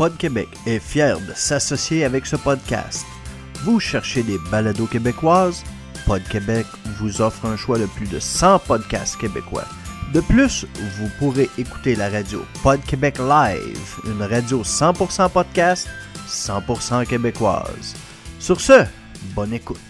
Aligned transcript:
Pod 0.00 0.16
Québec 0.16 0.48
est 0.64 0.78
fier 0.78 1.20
de 1.20 1.34
s'associer 1.34 2.06
avec 2.06 2.24
ce 2.24 2.36
podcast. 2.36 3.04
Vous 3.64 3.78
cherchez 3.80 4.22
des 4.22 4.38
balados 4.50 4.86
québécoises? 4.86 5.62
Pod 6.06 6.22
Québec 6.22 6.64
vous 6.98 7.20
offre 7.20 7.44
un 7.44 7.58
choix 7.58 7.78
de 7.78 7.84
plus 7.84 8.06
de 8.06 8.18
100 8.18 8.60
podcasts 8.60 9.18
québécois. 9.18 9.66
De 10.14 10.20
plus, 10.20 10.64
vous 10.96 11.10
pourrez 11.18 11.50
écouter 11.58 11.96
la 11.96 12.08
radio 12.08 12.42
Pod 12.62 12.80
Québec 12.86 13.18
Live, 13.18 13.96
une 14.06 14.22
radio 14.22 14.62
100% 14.62 15.28
podcast, 15.28 15.86
100% 16.26 17.04
québécoise. 17.04 17.94
Sur 18.38 18.58
ce, 18.58 18.86
bonne 19.34 19.52
écoute. 19.52 19.89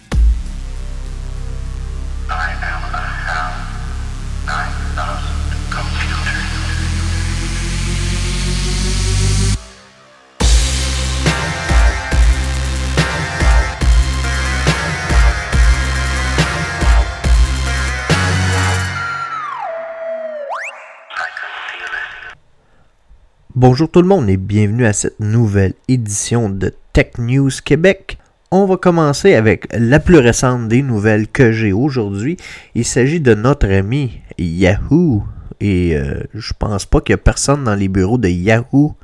Bonjour 23.55 23.91
tout 23.91 24.01
le 24.01 24.07
monde 24.07 24.29
et 24.29 24.37
bienvenue 24.37 24.85
à 24.85 24.93
cette 24.93 25.19
nouvelle 25.19 25.73
édition 25.89 26.49
de 26.49 26.73
Tech 26.93 27.17
News 27.17 27.49
Québec. 27.65 28.17
On 28.49 28.65
va 28.65 28.77
commencer 28.77 29.33
avec 29.33 29.67
la 29.73 29.99
plus 29.99 30.19
récente 30.19 30.69
des 30.69 30.81
nouvelles 30.81 31.27
que 31.27 31.51
j'ai 31.51 31.73
aujourd'hui. 31.73 32.37
Il 32.75 32.85
s'agit 32.85 33.19
de 33.19 33.33
notre 33.33 33.67
ami 33.67 34.21
Yahoo. 34.37 35.23
Et 35.59 35.97
euh, 35.97 36.23
je 36.33 36.53
pense 36.57 36.85
pas 36.85 37.01
qu'il 37.01 37.11
y 37.11 37.15
a 37.15 37.17
personne 37.17 37.65
dans 37.65 37.75
les 37.75 37.89
bureaux 37.89 38.17
de 38.17 38.29
Yahoo 38.29 38.95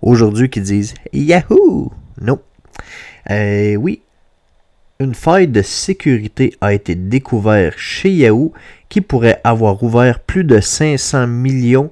aujourd'hui 0.00 0.50
qui 0.50 0.60
disent 0.60 0.94
Yahoo. 1.12 1.90
Non. 2.20 2.38
Euh, 3.30 3.74
oui, 3.74 4.02
une 5.00 5.16
faille 5.16 5.48
de 5.48 5.62
sécurité 5.62 6.54
a 6.60 6.72
été 6.72 6.94
découverte 6.94 7.76
chez 7.76 8.12
Yahoo 8.12 8.52
qui 8.88 9.00
pourrait 9.00 9.40
avoir 9.42 9.82
ouvert 9.82 10.20
plus 10.20 10.44
de 10.44 10.60
500 10.60 11.26
millions 11.26 11.90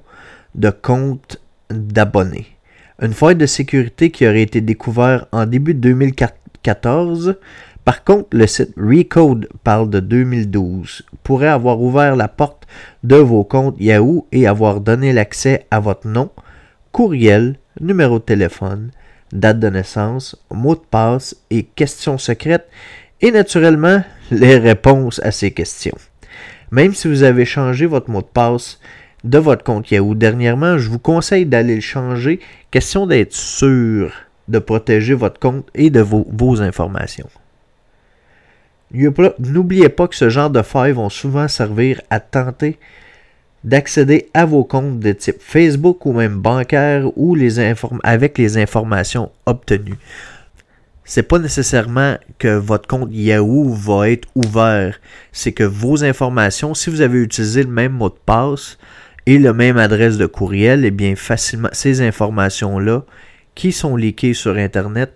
de 0.55 0.69
comptes 0.69 1.41
d'abonnés. 1.75 2.47
Une 3.01 3.13
faille 3.13 3.35
de 3.35 3.45
sécurité 3.45 4.09
qui 4.09 4.25
aurait 4.25 4.41
été 4.41 4.61
découverte 4.61 5.27
en 5.31 5.45
début 5.45 5.73
2014. 5.73 7.35
Par 7.83 8.03
contre, 8.03 8.29
le 8.31 8.47
site 8.47 8.73
Recode 8.77 9.47
parle 9.63 9.89
de 9.89 9.99
2012. 9.99 11.03
Pourrait 11.23 11.47
avoir 11.47 11.81
ouvert 11.81 12.15
la 12.15 12.27
porte 12.27 12.65
de 13.03 13.17
vos 13.17 13.43
comptes 13.43 13.75
Yahoo 13.79 14.27
et 14.31 14.47
avoir 14.47 14.81
donné 14.81 15.13
l'accès 15.13 15.67
à 15.69 15.79
votre 15.79 16.07
nom, 16.07 16.31
courriel, 16.91 17.57
numéro 17.79 18.19
de 18.19 18.23
téléphone, 18.23 18.91
date 19.31 19.59
de 19.59 19.69
naissance, 19.69 20.35
mot 20.51 20.75
de 20.75 20.81
passe 20.89 21.35
et 21.49 21.63
questions 21.63 22.17
secrètes 22.17 22.67
et 23.21 23.31
naturellement 23.31 24.03
les 24.31 24.57
réponses 24.57 25.19
à 25.23 25.31
ces 25.31 25.51
questions. 25.51 25.97
Même 26.71 26.93
si 26.93 27.07
vous 27.07 27.23
avez 27.23 27.45
changé 27.45 27.85
votre 27.85 28.09
mot 28.09 28.21
de 28.21 28.27
passe 28.27 28.79
de 29.25 29.39
votre 29.39 29.63
compte 29.63 29.91
Yahoo 29.91 30.15
dernièrement, 30.15 30.77
je 30.77 30.89
vous 30.89 30.99
conseille 30.99 31.45
d'aller 31.45 31.75
le 31.75 31.81
changer. 31.81 32.39
Question 32.71 33.07
d'être 33.07 33.33
sûr 33.33 34.13
de 34.47 34.59
protéger 34.59 35.15
votre 35.15 35.39
compte 35.39 35.67
et 35.73 35.89
de 35.89 35.99
vos, 35.99 36.27
vos 36.31 36.61
informations. 36.61 37.29
N'oubliez 38.91 39.89
pas 39.89 40.07
que 40.07 40.15
ce 40.15 40.29
genre 40.29 40.51
de 40.51 40.61
failles 40.61 40.91
vont 40.91 41.09
souvent 41.09 41.47
servir 41.47 41.99
à 42.11 42.19
tenter 42.19 42.77
d'accéder 43.63 44.29
à 44.35 44.45
vos 44.45 44.63
comptes 44.63 44.99
de 44.99 45.11
type 45.11 45.37
Facebook 45.39 46.05
ou 46.05 46.13
même 46.13 46.37
bancaire 46.37 47.09
avec 48.03 48.37
les 48.37 48.57
informations 48.59 49.31
obtenues. 49.47 49.97
C'est 51.03 51.23
pas 51.23 51.39
nécessairement 51.39 52.17
que 52.37 52.55
votre 52.55 52.87
compte 52.87 53.09
Yahoo 53.11 53.73
va 53.73 54.09
être 54.11 54.27
ouvert, 54.35 54.99
c'est 55.31 55.51
que 55.51 55.63
vos 55.63 56.03
informations, 56.03 56.75
si 56.75 56.91
vous 56.91 57.01
avez 57.01 57.19
utilisé 57.19 57.63
le 57.63 57.69
même 57.69 57.93
mot 57.93 58.09
de 58.09 58.15
passe 58.23 58.77
et 59.25 59.37
le 59.37 59.53
même 59.53 59.77
adresse 59.77 60.17
de 60.17 60.25
courriel, 60.25 60.85
et 60.85 60.91
bien 60.91 61.15
facilement 61.15 61.69
ces 61.71 62.01
informations-là 62.01 63.03
qui 63.55 63.71
sont 63.71 63.95
leakées 63.95 64.33
sur 64.33 64.55
internet 64.55 65.13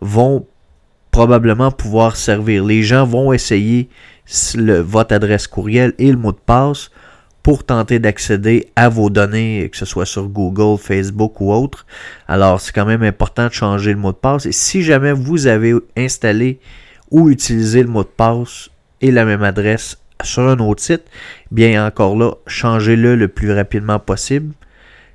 vont 0.00 0.46
probablement 1.10 1.70
pouvoir 1.70 2.16
servir. 2.16 2.64
Les 2.64 2.82
gens 2.82 3.06
vont 3.06 3.32
essayer 3.32 3.88
votre 4.56 5.14
adresse 5.14 5.46
courriel 5.46 5.92
et 5.98 6.10
le 6.10 6.16
mot 6.16 6.32
de 6.32 6.38
passe 6.44 6.90
pour 7.42 7.62
tenter 7.62 7.98
d'accéder 7.98 8.70
à 8.74 8.88
vos 8.88 9.10
données, 9.10 9.68
que 9.70 9.76
ce 9.76 9.84
soit 9.84 10.06
sur 10.06 10.28
Google, 10.28 10.78
Facebook 10.78 11.40
ou 11.40 11.52
autre. 11.52 11.86
Alors, 12.26 12.58
c'est 12.60 12.72
quand 12.72 12.86
même 12.86 13.02
important 13.02 13.48
de 13.48 13.52
changer 13.52 13.92
le 13.92 13.98
mot 13.98 14.12
de 14.12 14.16
passe. 14.16 14.46
Et 14.46 14.52
si 14.52 14.82
jamais 14.82 15.12
vous 15.12 15.46
avez 15.46 15.74
installé 15.96 16.58
ou 17.10 17.28
utilisé 17.28 17.82
le 17.82 17.88
mot 17.88 18.02
de 18.02 18.08
passe 18.08 18.70
et 19.02 19.10
la 19.10 19.26
même 19.26 19.42
adresse 19.42 19.98
sur 20.22 20.42
un 20.48 20.58
autre 20.58 20.82
site, 20.82 21.04
bien 21.50 21.86
encore 21.86 22.16
là, 22.16 22.32
changez-le 22.46 23.16
le 23.16 23.28
plus 23.28 23.52
rapidement 23.52 23.98
possible. 23.98 24.54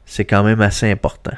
C'est 0.05 0.25
quand 0.25 0.43
même 0.43 0.61
assez 0.61 0.89
important. 0.89 1.37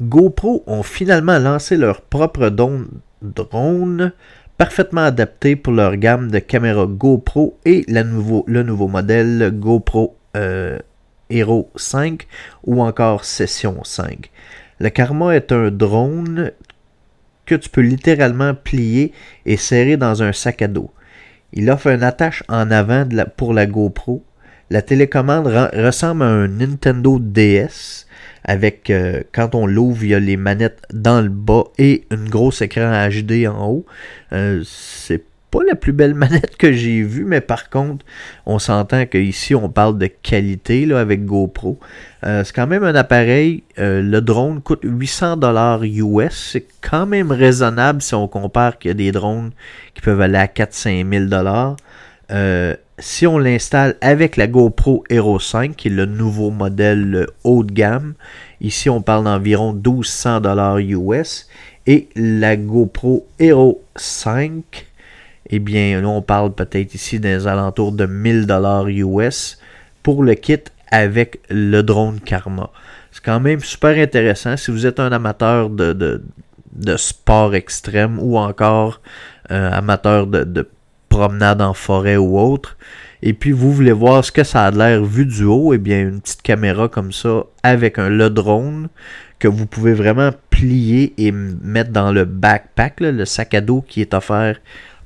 GoPro 0.00 0.64
ont 0.66 0.82
finalement 0.82 1.38
lancé 1.38 1.76
leur 1.76 2.00
propre 2.00 2.48
drone 2.48 4.12
parfaitement 4.56 5.02
adapté 5.02 5.56
pour 5.56 5.72
leur 5.72 5.96
gamme 5.96 6.30
de 6.30 6.38
caméras 6.38 6.86
GoPro 6.86 7.58
et 7.64 7.84
le 7.88 8.62
nouveau 8.62 8.88
modèle 8.88 9.50
GoPro 9.54 10.16
euh, 10.36 10.78
Hero 11.30 11.70
5 11.76 12.26
ou 12.64 12.82
encore 12.82 13.24
Session 13.24 13.82
5. 13.82 14.30
Le 14.80 14.88
Karma 14.90 15.34
est 15.34 15.52
un 15.52 15.70
drone 15.70 16.52
que 17.46 17.54
tu 17.54 17.68
peux 17.68 17.80
littéralement 17.80 18.54
plier 18.54 19.12
et 19.46 19.56
serrer 19.56 19.96
dans 19.96 20.22
un 20.22 20.32
sac 20.32 20.62
à 20.62 20.68
dos. 20.68 20.90
Il 21.52 21.70
offre 21.70 21.88
une 21.88 22.02
attache 22.02 22.42
en 22.48 22.70
avant 22.70 23.06
pour 23.36 23.52
la 23.52 23.66
GoPro. 23.66 24.24
La 24.70 24.82
télécommande 24.82 25.46
ressemble 25.74 26.22
à 26.22 26.26
un 26.26 26.48
Nintendo 26.48 27.18
DS 27.18 28.06
avec 28.44 28.90
euh, 28.90 29.22
quand 29.32 29.54
on 29.54 29.66
l'ouvre, 29.66 30.04
il 30.04 30.10
y 30.10 30.14
a 30.14 30.20
les 30.20 30.36
manettes 30.36 30.82
dans 30.92 31.20
le 31.20 31.28
bas 31.28 31.64
et 31.78 32.06
une 32.10 32.28
grosse 32.28 32.62
écran 32.62 33.08
HD 33.08 33.46
en 33.46 33.68
haut. 33.68 33.86
Euh, 34.32 34.62
c'est 34.64 35.22
pas 35.52 35.62
la 35.68 35.76
plus 35.76 35.92
belle 35.92 36.14
manette 36.16 36.56
que 36.56 36.72
j'ai 36.72 37.02
vue, 37.02 37.24
mais 37.24 37.40
par 37.40 37.70
contre, 37.70 38.04
on 38.46 38.58
s'entend 38.58 39.06
qu'ici 39.06 39.54
on 39.54 39.68
parle 39.68 39.98
de 39.98 40.06
qualité 40.06 40.86
là, 40.86 40.98
avec 40.98 41.24
GoPro. 41.24 41.78
Euh, 42.24 42.42
c'est 42.42 42.54
quand 42.54 42.66
même 42.66 42.82
un 42.82 42.94
appareil. 42.96 43.62
euh, 43.78 44.02
le 44.02 44.20
drone 44.20 44.60
coûte 44.60 44.80
800 44.82 45.36
dollars 45.36 45.84
US. 45.84 46.50
C'est 46.52 46.66
quand 46.80 47.06
même 47.06 47.30
raisonnable 47.30 48.02
si 48.02 48.14
on 48.14 48.26
compare 48.26 48.78
qu'il 48.78 48.88
y 48.88 48.92
a 48.92 48.94
des 48.94 49.12
drones 49.12 49.52
qui 49.94 50.00
peuvent 50.00 50.20
aller 50.20 50.38
à 50.38 50.46
4-5 50.46 51.08
000 51.08 51.26
dollars. 51.26 51.76
Euh, 52.30 52.74
si 52.98 53.26
on 53.26 53.38
l'installe 53.38 53.96
avec 54.00 54.36
la 54.36 54.46
GoPro 54.46 55.04
Hero 55.10 55.38
5, 55.38 55.76
qui 55.76 55.88
est 55.88 55.90
le 55.90 56.06
nouveau 56.06 56.50
modèle 56.50 57.26
haut 57.44 57.64
de 57.64 57.72
gamme, 57.72 58.14
ici 58.60 58.88
on 58.88 59.02
parle 59.02 59.24
d'environ 59.24 59.72
1200 59.72 60.40
dollars 60.40 60.78
US, 60.78 61.48
et 61.86 62.08
la 62.14 62.56
GoPro 62.56 63.26
Hero 63.38 63.82
5, 63.96 64.86
eh 65.52 65.58
bien 65.58 66.00
là 66.00 66.08
on 66.08 66.22
parle 66.22 66.54
peut-être 66.54 66.94
ici 66.94 67.20
des 67.20 67.46
alentours 67.46 67.92
de 67.92 68.06
1000 68.06 68.46
dollars 68.46 68.88
US 68.88 69.58
pour 70.02 70.24
le 70.24 70.34
kit 70.34 70.58
avec 70.90 71.40
le 71.48 71.82
drone 71.82 72.20
Karma. 72.20 72.70
C'est 73.12 73.22
quand 73.22 73.40
même 73.40 73.60
super 73.60 73.96
intéressant 73.96 74.56
si 74.56 74.70
vous 74.70 74.86
êtes 74.86 74.98
un 74.98 75.12
amateur 75.12 75.70
de, 75.70 75.92
de, 76.72 76.96
sport 76.96 77.54
extrême 77.54 78.18
ou 78.18 78.38
encore 78.38 79.00
euh, 79.50 79.70
amateur 79.70 80.26
de, 80.26 80.44
de 80.44 80.68
promenade 81.08 81.60
en 81.60 81.74
forêt 81.74 82.16
ou 82.16 82.38
autre, 82.38 82.76
et 83.22 83.34
puis 83.34 83.52
vous 83.52 83.70
voulez 83.70 83.92
voir 83.92 84.24
ce 84.24 84.32
que 84.32 84.44
ça 84.44 84.64
a 84.64 84.70
l'air 84.70 85.04
vu 85.04 85.26
du 85.26 85.44
haut, 85.44 85.74
et 85.74 85.78
bien 85.78 86.00
une 86.00 86.20
petite 86.20 86.42
caméra 86.42 86.88
comme 86.88 87.12
ça 87.12 87.44
avec 87.62 87.98
un 87.98 88.08
le 88.08 88.30
drone 88.30 88.88
que 89.38 89.48
vous 89.48 89.66
pouvez 89.66 89.92
vraiment 89.92 90.30
plier 90.50 91.12
et 91.18 91.32
mettre 91.32 91.90
dans 91.90 92.12
le 92.12 92.24
backpack, 92.24 93.00
le 93.00 93.24
sac 93.24 93.54
à 93.54 93.60
dos 93.60 93.82
qui 93.86 94.00
est 94.00 94.14
offert 94.14 94.56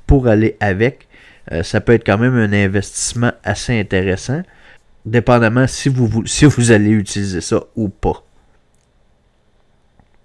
pour 0.07 0.27
aller 0.27 0.55
avec. 0.59 1.07
Euh, 1.51 1.61
ça 1.63 1.79
peut 1.81 1.93
être 1.93 2.05
quand 2.05 2.17
même 2.17 2.35
un 2.35 2.51
investissement 2.53 3.31
assez 3.43 3.79
intéressant, 3.79 4.41
dépendamment 5.05 5.67
si 5.67 5.87
vous, 5.89 6.07
vou- 6.07 6.25
si 6.25 6.45
vous 6.45 6.71
allez 6.71 6.89
utiliser 6.89 7.41
ça 7.41 7.61
ou 7.75 7.89
pas. 7.89 8.23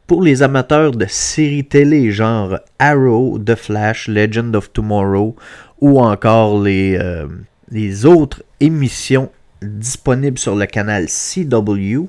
Pour 0.06 0.22
les 0.22 0.42
amateurs 0.42 0.90
de 0.92 1.06
séries 1.08 1.64
télé 1.64 2.10
genre 2.10 2.58
Arrow, 2.78 3.38
The 3.38 3.54
Flash, 3.54 4.08
Legend 4.08 4.54
of 4.56 4.72
Tomorrow 4.72 5.36
ou 5.80 6.00
encore 6.00 6.60
les, 6.60 6.96
euh, 7.00 7.26
les 7.70 8.04
autres 8.04 8.42
émissions 8.60 9.30
disponibles 9.62 10.38
sur 10.38 10.56
le 10.56 10.66
canal 10.66 11.06
CW, 11.08 12.08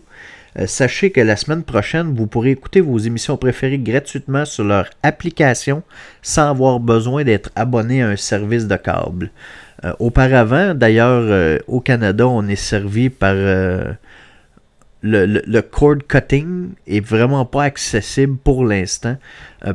euh, 0.59 0.67
sachez 0.67 1.11
que 1.11 1.21
la 1.21 1.35
semaine 1.35 1.63
prochaine, 1.63 2.13
vous 2.13 2.27
pourrez 2.27 2.51
écouter 2.51 2.81
vos 2.81 2.97
émissions 2.97 3.37
préférées 3.37 3.79
gratuitement 3.79 4.45
sur 4.45 4.63
leur 4.63 4.89
application 5.01 5.83
sans 6.21 6.49
avoir 6.49 6.79
besoin 6.79 7.23
d'être 7.23 7.49
abonné 7.55 8.03
à 8.03 8.09
un 8.09 8.15
service 8.15 8.67
de 8.67 8.75
câble. 8.75 9.31
Euh, 9.83 9.93
auparavant, 9.99 10.73
d'ailleurs, 10.75 11.23
euh, 11.23 11.57
au 11.67 11.79
Canada, 11.79 12.27
on 12.27 12.47
est 12.47 12.55
servi 12.55 13.09
par 13.09 13.33
le, 15.05 15.61
cord 15.61 15.97
cutting 16.07 16.69
est 16.87 17.05
vraiment 17.05 17.45
pas 17.45 17.63
accessible 17.63 18.37
pour 18.37 18.65
l'instant 18.65 19.17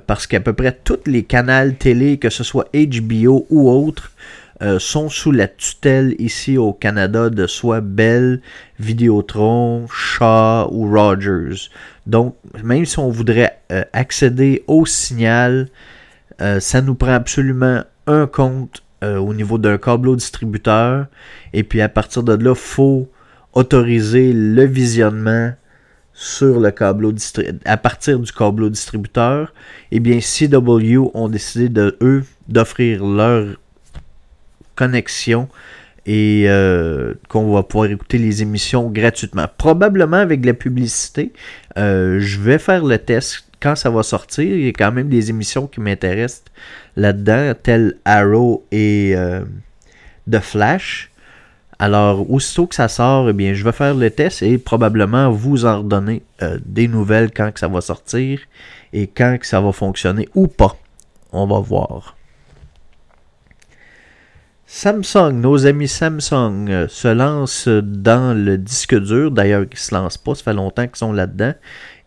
parce 0.06 0.26
qu'à 0.26 0.40
peu 0.40 0.54
près 0.54 0.72
tous 0.72 1.00
les 1.06 1.22
canaux 1.22 1.72
télé, 1.78 2.16
que 2.16 2.30
ce 2.30 2.44
soit 2.44 2.68
HBO 2.72 3.46
ou 3.50 3.70
autres, 3.70 4.10
euh, 4.62 4.78
sont 4.78 5.08
sous 5.08 5.30
la 5.32 5.46
tutelle 5.48 6.14
ici 6.18 6.58
au 6.58 6.72
Canada 6.72 7.30
de 7.30 7.46
soit 7.46 7.80
Bell, 7.80 8.40
Vidéotron, 8.80 9.86
Shaw 9.88 10.68
ou 10.72 10.90
Rogers. 10.90 11.70
Donc, 12.06 12.36
même 12.64 12.84
si 12.84 12.98
on 12.98 13.08
voudrait 13.10 13.60
euh, 13.70 13.84
accéder 13.92 14.64
au 14.66 14.86
signal, 14.86 15.68
euh, 16.40 16.60
ça 16.60 16.80
nous 16.82 16.94
prend 16.94 17.12
absolument 17.12 17.82
un 18.06 18.26
compte 18.26 18.82
au 19.00 19.32
niveau 19.32 19.58
d'un 19.58 19.78
câbleau 19.78 20.16
distributeur. 20.16 21.06
Et 21.52 21.62
puis 21.62 21.80
à 21.80 21.88
partir 21.88 22.24
de 22.24 22.32
là, 22.32 22.52
faut 22.56 23.08
autoriser 23.52 24.32
le 24.32 24.64
visionnement 24.64 25.52
sur 26.12 26.58
le 26.58 26.70
distri- 27.12 27.56
à 27.64 27.76
partir 27.76 28.18
du 28.18 28.32
câbleau 28.32 28.70
distributeur. 28.70 29.52
Eh 29.92 30.00
bien, 30.00 30.18
CW 30.18 31.10
ont 31.14 31.28
décidé 31.28 31.68
de 31.68 31.96
eux 32.00 32.24
d'offrir 32.48 33.04
leur 33.06 33.56
connexion 34.78 35.48
et 36.06 36.44
euh, 36.46 37.14
qu'on 37.28 37.52
va 37.52 37.62
pouvoir 37.64 37.90
écouter 37.90 38.18
les 38.18 38.42
émissions 38.42 38.88
gratuitement. 38.88 39.46
Probablement 39.58 40.16
avec 40.16 40.40
de 40.40 40.46
la 40.46 40.54
publicité. 40.54 41.32
Euh, 41.76 42.20
je 42.20 42.40
vais 42.40 42.58
faire 42.58 42.84
le 42.84 42.96
test 42.98 43.44
quand 43.60 43.74
ça 43.74 43.90
va 43.90 44.02
sortir. 44.02 44.44
Il 44.44 44.64
y 44.64 44.68
a 44.68 44.72
quand 44.72 44.92
même 44.92 45.08
des 45.08 45.30
émissions 45.30 45.66
qui 45.66 45.80
m'intéressent 45.80 46.44
là-dedans, 46.96 47.52
telles 47.62 47.96
Arrow 48.04 48.64
et 48.70 49.12
euh, 49.16 49.44
The 50.30 50.40
Flash. 50.40 51.10
Alors, 51.80 52.28
aussitôt 52.30 52.66
que 52.66 52.74
ça 52.74 52.88
sort, 52.88 53.28
eh 53.28 53.32
bien, 53.32 53.54
je 53.54 53.62
vais 53.62 53.72
faire 53.72 53.94
le 53.94 54.10
test 54.10 54.42
et 54.42 54.58
probablement 54.58 55.30
vous 55.30 55.64
en 55.64 55.78
redonner 55.78 56.22
euh, 56.42 56.58
des 56.64 56.88
nouvelles 56.88 57.30
quand 57.30 57.52
que 57.52 57.60
ça 57.60 57.68
va 57.68 57.80
sortir 57.80 58.40
et 58.92 59.06
quand 59.06 59.38
que 59.38 59.46
ça 59.46 59.60
va 59.60 59.72
fonctionner 59.72 60.28
ou 60.34 60.48
pas. 60.48 60.76
On 61.32 61.46
va 61.46 61.60
voir. 61.60 62.17
Samsung, 64.70 65.32
nos 65.40 65.66
amis 65.66 65.88
Samsung 65.88 66.68
euh, 66.68 66.88
se 66.88 67.08
lancent 67.08 67.68
dans 67.68 68.36
le 68.36 68.58
disque 68.58 68.94
dur. 68.94 69.30
D'ailleurs, 69.30 69.64
ils 69.72 69.78
se 69.78 69.94
lancent 69.94 70.18
pas, 70.18 70.34
ça 70.34 70.44
fait 70.44 70.52
longtemps 70.52 70.86
qu'ils 70.86 70.96
sont 70.96 71.14
là-dedans. 71.14 71.54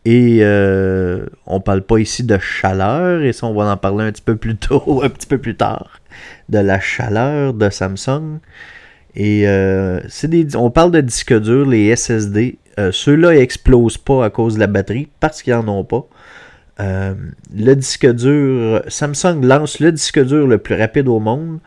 Et 0.05 0.39
euh, 0.41 1.25
on 1.47 1.59
parle 1.59 1.81
pas 1.81 1.97
ici 1.97 2.23
de 2.23 2.37
chaleur, 2.37 3.23
et 3.23 3.33
ça 3.33 3.47
on 3.47 3.55
va 3.55 3.65
en 3.65 3.77
parler 3.77 4.05
un 4.05 4.11
petit 4.11 4.21
peu 4.21 4.35
plus 4.35 4.57
tôt, 4.57 5.01
un 5.03 5.09
petit 5.09 5.25
peu 5.25 5.39
plus 5.39 5.55
tard, 5.55 6.01
de 6.49 6.59
la 6.59 6.79
chaleur 6.79 7.55
de 7.55 7.67
Samsung. 7.71 8.37
Et 9.15 9.47
euh, 9.47 9.99
des, 10.25 10.55
on 10.55 10.69
parle 10.69 10.91
de 10.91 11.01
disques 11.01 11.37
durs, 11.39 11.65
les 11.65 11.95
SSD. 11.95 12.59
Ceux-là 12.91 13.35
explosent 13.37 13.97
pas 13.97 14.23
à 14.23 14.29
cause 14.29 14.53
de 14.55 14.59
la 14.59 14.67
batterie 14.67 15.09
parce 15.19 15.41
qu'ils 15.41 15.55
en 15.55 15.67
ont 15.67 15.83
pas. 15.83 16.07
Le 16.79 17.73
disque 17.73 18.07
dur, 18.13 18.83
Samsung 18.87 19.41
lance 19.43 19.79
le 19.79 19.91
disque 19.91 20.23
dur 20.23 20.47
le 20.47 20.59
plus 20.59 20.75
rapide 20.75 21.07
au 21.07 21.19
monde, 21.19 21.59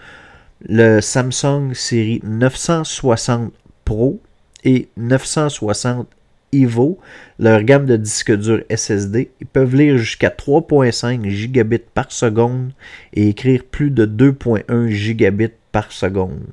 le 0.63 1.01
Samsung 1.01 1.75
série 1.75 2.21
960 2.25 3.53
Pro 3.85 4.21
et 4.65 4.89
960 4.97 6.07
Evo, 6.55 6.99
leur 7.39 7.63
gamme 7.63 7.87
de 7.87 7.97
disques 7.97 8.33
durs 8.33 8.63
SSD, 8.71 9.31
ils 9.41 9.47
peuvent 9.47 9.75
lire 9.75 9.99
jusqu'à 9.99 10.29
3.5 10.29 11.29
gigabits 11.29 11.81
par 11.93 12.13
seconde 12.13 12.71
et 13.13 13.29
écrire 13.29 13.65
plus 13.65 13.91
de 13.91 14.07
2.1 14.07 14.89
gigabits 14.89 15.51
par 15.73 15.91
seconde. 15.91 16.45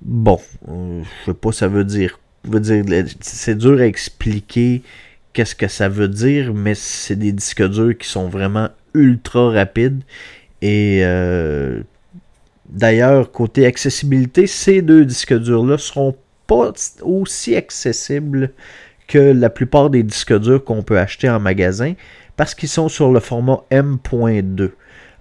Bon, 0.00 0.40
euh, 0.68 1.02
je 1.20 1.30
sais 1.30 1.34
pas 1.34 1.52
ça 1.52 1.68
veut 1.68 1.84
dire. 1.84 2.18
veut 2.44 2.60
dire 2.60 2.84
c'est 3.20 3.56
dur 3.56 3.78
à 3.78 3.86
expliquer 3.86 4.82
qu'est-ce 5.32 5.54
que 5.54 5.68
ça 5.68 5.88
veut 5.88 6.08
dire, 6.08 6.54
mais 6.54 6.74
c'est 6.74 7.16
des 7.16 7.32
disques 7.32 7.68
durs 7.68 7.96
qui 7.96 8.08
sont 8.08 8.28
vraiment 8.28 8.68
ultra 8.94 9.50
rapides. 9.50 10.02
Et 10.62 11.00
euh, 11.02 11.82
d'ailleurs, 12.68 13.30
côté 13.30 13.66
accessibilité, 13.66 14.46
ces 14.46 14.82
deux 14.82 15.04
disques 15.04 15.38
durs-là 15.38 15.78
seront 15.78 16.16
pas 16.46 16.72
aussi 17.02 17.56
accessibles 17.56 18.52
que 19.06 19.18
la 19.18 19.50
plupart 19.50 19.90
des 19.90 20.02
disques 20.02 20.38
durs 20.38 20.64
qu'on 20.64 20.82
peut 20.82 20.98
acheter 20.98 21.28
en 21.28 21.40
magasin 21.40 21.94
parce 22.36 22.54
qu'ils 22.54 22.68
sont 22.68 22.88
sur 22.88 23.12
le 23.12 23.20
format 23.20 23.62
M.2. 23.70 24.70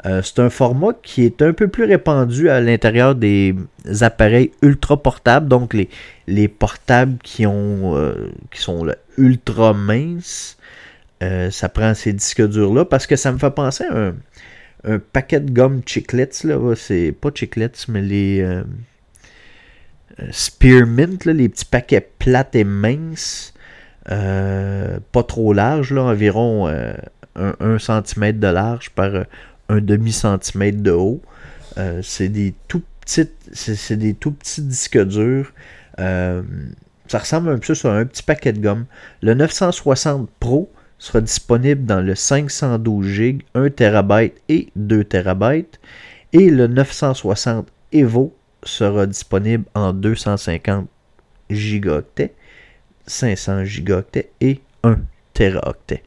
Euh, 0.06 0.22
c'est 0.24 0.40
un 0.40 0.50
format 0.50 0.94
qui 1.04 1.26
est 1.26 1.42
un 1.42 1.54
peu 1.54 1.68
plus 1.68 1.84
répandu 1.84 2.50
à 2.50 2.60
l'intérieur 2.60 3.14
des 3.14 3.56
appareils 4.02 4.52
ultra 4.64 5.02
portables, 5.02 5.48
donc 5.48 5.74
les, 5.74 5.90
les 6.26 6.48
portables 6.48 7.18
qui 7.22 7.46
ont 7.46 7.96
euh, 7.96 8.32
qui 8.52 8.62
sont 8.62 8.88
ultra 9.18 9.74
minces. 9.74 10.58
Euh, 11.22 11.52
ça 11.52 11.70
prend 11.70 11.94
ces 11.94 12.14
disques 12.14 12.48
durs 12.48 12.74
là 12.74 12.84
parce 12.84 13.06
que 13.06 13.16
ça 13.16 13.32
me 13.32 13.38
fait 13.38 13.52
penser 13.52 13.84
à 13.84 13.96
un, 13.96 14.16
un 14.84 15.00
paquet 15.00 15.40
de 15.40 15.52
gomme 15.52 15.82
chiclets 15.86 16.30
là, 16.44 16.74
c'est 16.76 17.12
pas 17.12 17.30
chiclets 17.34 17.72
mais 17.88 18.02
les 18.02 18.42
euh, 18.42 18.64
spearmint 20.32 21.18
là, 21.26 21.34
les 21.34 21.50
petits 21.50 21.66
paquets 21.66 22.10
plates 22.20 22.56
et 22.56 22.64
minces 22.64 23.54
euh, 24.10 25.00
pas 25.12 25.24
trop 25.24 25.54
larges 25.54 25.94
là, 25.94 26.04
environ 26.04 26.68
euh, 26.68 26.94
un, 27.36 27.56
un 27.60 27.80
centimètre 27.80 28.40
de 28.40 28.48
large 28.48 28.90
par 28.92 29.12
un 29.70 29.80
demi 29.80 30.12
centimètre 30.12 30.82
de 30.82 30.92
haut. 30.92 31.22
Euh, 31.78 32.02
c'est 32.04 32.28
des 32.28 32.54
tout 32.68 32.84
petits, 33.02 33.30
c'est 33.54 33.98
des 33.98 34.14
tout 34.14 34.32
petits 34.32 34.62
disques 34.62 35.04
durs. 35.06 35.54
Euh, 36.00 36.42
ça 37.08 37.20
ressemble 37.20 37.50
un 37.50 37.58
peu 37.58 37.74
à 37.84 37.92
un 37.92 38.06
petit 38.06 38.24
paquet 38.24 38.54
de 38.54 38.60
gomme. 38.60 38.86
Le 39.22 39.34
960 39.34 40.30
Pro 40.40 40.72
sera 41.02 41.22
disponible 41.22 41.86
dans 41.86 42.02
le 42.02 42.14
512 42.14 43.06
GB, 43.06 43.46
1 43.56 43.70
TB 43.70 44.34
et 44.50 44.70
2 44.76 45.04
TB. 45.04 45.44
Et 46.34 46.50
le 46.50 46.68
960 46.68 47.68
Evo 47.92 48.34
sera 48.64 49.08
disponible 49.08 49.66
en 49.74 49.94
250 49.94 50.88
gigaoctets, 51.50 52.34
500 53.08 53.66
gigaoctets 53.66 54.32
et 54.40 54.62
1 54.84 54.98
teraoctet 55.34 56.04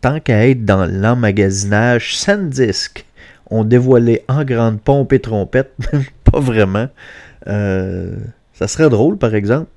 tant 0.00 0.20
qu'à 0.20 0.48
être 0.48 0.64
dans 0.64 0.86
l'emmagasinage, 0.86 2.16
SanDisk 2.16 3.04
ont 3.50 3.64
dévoilé 3.64 4.24
en 4.28 4.44
grande 4.44 4.80
pompe 4.80 5.12
et 5.12 5.20
trompette, 5.20 5.74
pas 6.24 6.40
vraiment. 6.40 6.88
Euh, 7.46 8.16
ça 8.54 8.68
serait 8.68 8.88
drôle, 8.88 9.18
par 9.18 9.34
exemple. 9.34 9.70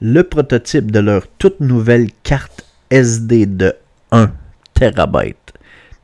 Le 0.00 0.22
prototype 0.22 0.90
de 0.90 0.98
leur 0.98 1.26
toute 1.38 1.60
nouvelle 1.60 2.08
carte 2.24 2.66
SD 2.90 3.46
de 3.46 3.74
1 4.10 4.32
terabyte, 4.74 5.52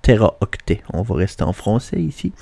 teraoctet, 0.02 0.82
on 0.92 1.02
va 1.02 1.14
rester 1.16 1.44
en 1.44 1.52
français 1.52 2.00
ici. 2.00 2.32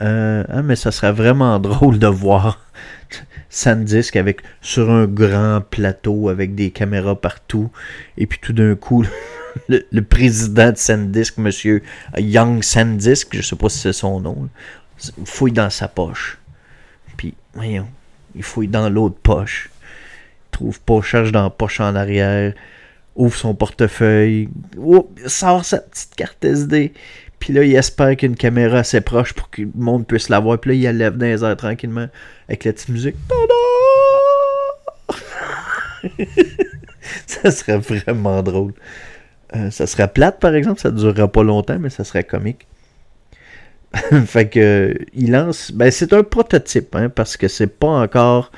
Euh, 0.00 0.44
hein, 0.48 0.62
mais 0.62 0.76
ça 0.76 0.90
serait 0.90 1.12
vraiment 1.12 1.58
drôle 1.58 1.98
de 1.98 2.06
voir 2.06 2.60
SanDisk 3.50 4.16
avec 4.16 4.42
sur 4.60 4.90
un 4.90 5.06
grand 5.06 5.60
plateau 5.60 6.28
avec 6.28 6.54
des 6.54 6.70
caméras 6.70 7.20
partout 7.20 7.70
et 8.16 8.26
puis 8.26 8.38
tout 8.40 8.54
d'un 8.54 8.74
coup 8.74 9.04
le, 9.68 10.00
président 10.00 10.72
de 10.72 10.76
SanDisk, 10.76 11.38
monsieur 11.38 11.82
Young 12.16 12.62
SanDisk, 12.62 13.36
je 13.36 13.42
sais 13.42 13.56
pas 13.56 13.68
si 13.68 13.78
c'est 13.78 13.92
son 13.92 14.20
nom, 14.20 14.48
il 15.18 15.26
fouille 15.26 15.52
dans 15.52 15.70
sa 15.70 15.88
poche. 15.88 16.38
Puis, 17.16 17.34
voyons, 17.54 17.88
il 18.34 18.42
fouille 18.42 18.68
dans 18.68 18.88
l'autre 18.88 19.16
poche. 19.22 19.70
Il 19.74 20.50
trouve 20.52 20.80
pas, 20.80 21.02
cherche 21.02 21.32
dans 21.32 21.44
la 21.44 21.50
poche 21.50 21.80
en 21.80 21.94
arrière, 21.94 22.54
ouvre 23.14 23.36
son 23.36 23.54
portefeuille, 23.54 24.48
oh, 24.78 25.10
sort 25.26 25.64
sa 25.64 25.78
petite 25.78 26.14
carte 26.14 26.44
SD. 26.44 26.92
Puis 27.38 27.52
là, 27.52 27.64
il 27.64 27.74
espère 27.74 28.16
qu'une 28.16 28.36
caméra 28.36 28.78
assez 28.78 29.00
proche 29.00 29.32
pour 29.32 29.50
que 29.50 29.62
le 29.62 29.70
monde 29.74 30.06
puisse 30.06 30.28
la 30.28 30.38
voir. 30.38 30.58
Puis 30.58 30.70
là, 30.70 30.92
il 30.92 30.98
lève 30.98 31.16
dans 31.16 31.26
les 31.26 31.42
airs 31.42 31.56
tranquillement 31.56 32.06
avec 32.48 32.64
la 32.64 32.72
petite 32.72 32.88
musique. 32.88 33.16
ça 37.26 37.50
serait 37.50 37.78
vraiment 37.78 38.42
drôle. 38.42 38.72
Euh, 39.54 39.70
ça 39.70 39.86
serait 39.86 40.08
plate, 40.08 40.40
par 40.40 40.54
exemple, 40.54 40.80
ça 40.80 40.90
ne 40.90 40.98
durera 40.98 41.28
pas 41.28 41.42
longtemps, 41.42 41.78
mais 41.78 41.90
ça 41.90 42.04
serait 42.04 42.24
comique. 42.24 42.66
fait 44.26 44.48
que 44.48 44.96
il 45.12 45.32
lance. 45.32 45.70
Ben, 45.72 45.90
c'est 45.90 46.12
un 46.12 46.22
prototype, 46.22 46.94
hein, 46.94 47.08
parce 47.10 47.36
que 47.36 47.48
c'est 47.48 47.66
pas 47.66 47.88
encore 47.88 48.50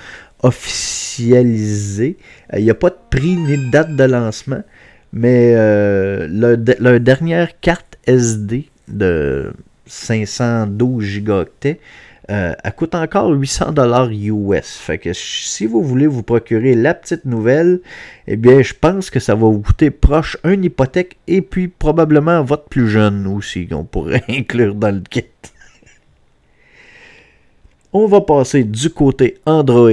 officialisé. 0.45 2.17
Il 2.53 2.59
euh, 2.59 2.63
n'y 2.63 2.71
a 2.71 2.75
pas 2.75 2.91
de 2.91 2.99
prix 3.11 3.37
ni 3.37 3.57
de 3.57 3.71
date 3.71 3.97
de 3.97 4.05
lancement. 4.05 4.63
Mais 5.13 5.55
euh, 5.57 6.29
leur, 6.29 7.01
dernière 7.01 7.59
carte 7.61 7.99
SD 8.07 8.69
de 8.89 9.53
512 9.87 11.05
gigaoctets 11.05 11.79
euh, 12.31 12.55
elle 12.65 12.73
coûte 12.73 12.95
encore 12.95 13.31
800 13.31 13.73
dollars 13.73 14.09
US. 14.11 14.79
Fait 14.79 14.99
que 14.99 15.13
si 15.13 15.67
vous 15.67 15.83
voulez 15.83 16.07
vous 16.07 16.23
procurer 16.23 16.75
la 16.75 16.95
petite 16.95 17.27
nouvelle, 17.27 17.81
eh 18.27 18.37
bien, 18.37 18.63
je 18.63 18.73
pense 18.73 19.11
que 19.11 19.21
ça 19.21 19.35
va 19.35 19.47
vous 19.47 19.61
coûter 19.61 19.91
proche 19.91 20.39
une 20.43 20.65
hypothèque 20.65 21.19
et 21.27 21.43
puis 21.43 21.69
probablement 21.69 22.43
votre 22.43 22.65
plus 22.65 22.89
jeune 22.89 23.27
aussi 23.27 23.69
qu'on 23.69 23.85
pourrait 23.85 24.25
inclure 24.29 24.75
dans 24.75 24.95
le 24.95 25.03
kit. 25.03 25.27
On 27.97 28.09
va 28.09 28.21
passer 28.23 28.65
du 28.65 28.91
côté 28.91 29.37
Android. 29.47 29.89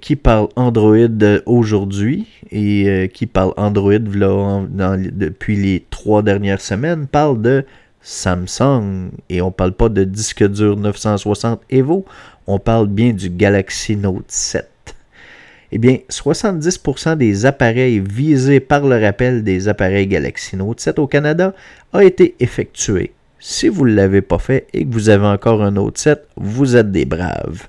Qui 0.00 0.16
parle 0.16 0.48
Android 0.56 0.98
aujourd'hui 1.46 2.26
et 2.50 2.88
euh, 2.88 3.06
qui 3.06 3.26
parle 3.26 3.52
Android 3.56 3.96
depuis 4.00 5.54
les 5.54 5.86
trois 5.88 6.22
dernières 6.22 6.60
semaines 6.60 7.06
parle 7.06 7.40
de 7.40 7.64
Samsung. 8.00 9.10
Et 9.30 9.40
on 9.40 9.52
parle 9.52 9.70
pas 9.70 9.88
de 9.88 10.02
disque 10.02 10.44
dur 10.48 10.76
960 10.76 11.60
Evo, 11.70 12.04
on 12.48 12.58
parle 12.58 12.88
bien 12.88 13.12
du 13.12 13.30
Galaxy 13.30 13.94
Note 13.94 14.24
7. 14.26 14.68
Eh 15.70 15.78
bien, 15.78 15.98
70% 16.10 17.16
des 17.16 17.46
appareils 17.46 18.00
visés 18.00 18.58
par 18.58 18.84
le 18.84 19.00
rappel 19.00 19.44
des 19.44 19.68
appareils 19.68 20.08
Galaxy 20.08 20.56
Note 20.56 20.80
7 20.80 20.98
au 20.98 21.06
Canada 21.06 21.54
a 21.92 22.02
été 22.02 22.34
effectué. 22.40 23.12
Si 23.46 23.68
vous 23.68 23.86
ne 23.86 23.92
l'avez 23.92 24.22
pas 24.22 24.38
fait 24.38 24.68
et 24.72 24.86
que 24.86 24.90
vous 24.90 25.10
avez 25.10 25.26
encore 25.26 25.62
un 25.62 25.72
Note 25.72 25.98
7, 25.98 26.28
vous 26.38 26.76
êtes 26.76 26.90
des 26.90 27.04
braves. 27.04 27.68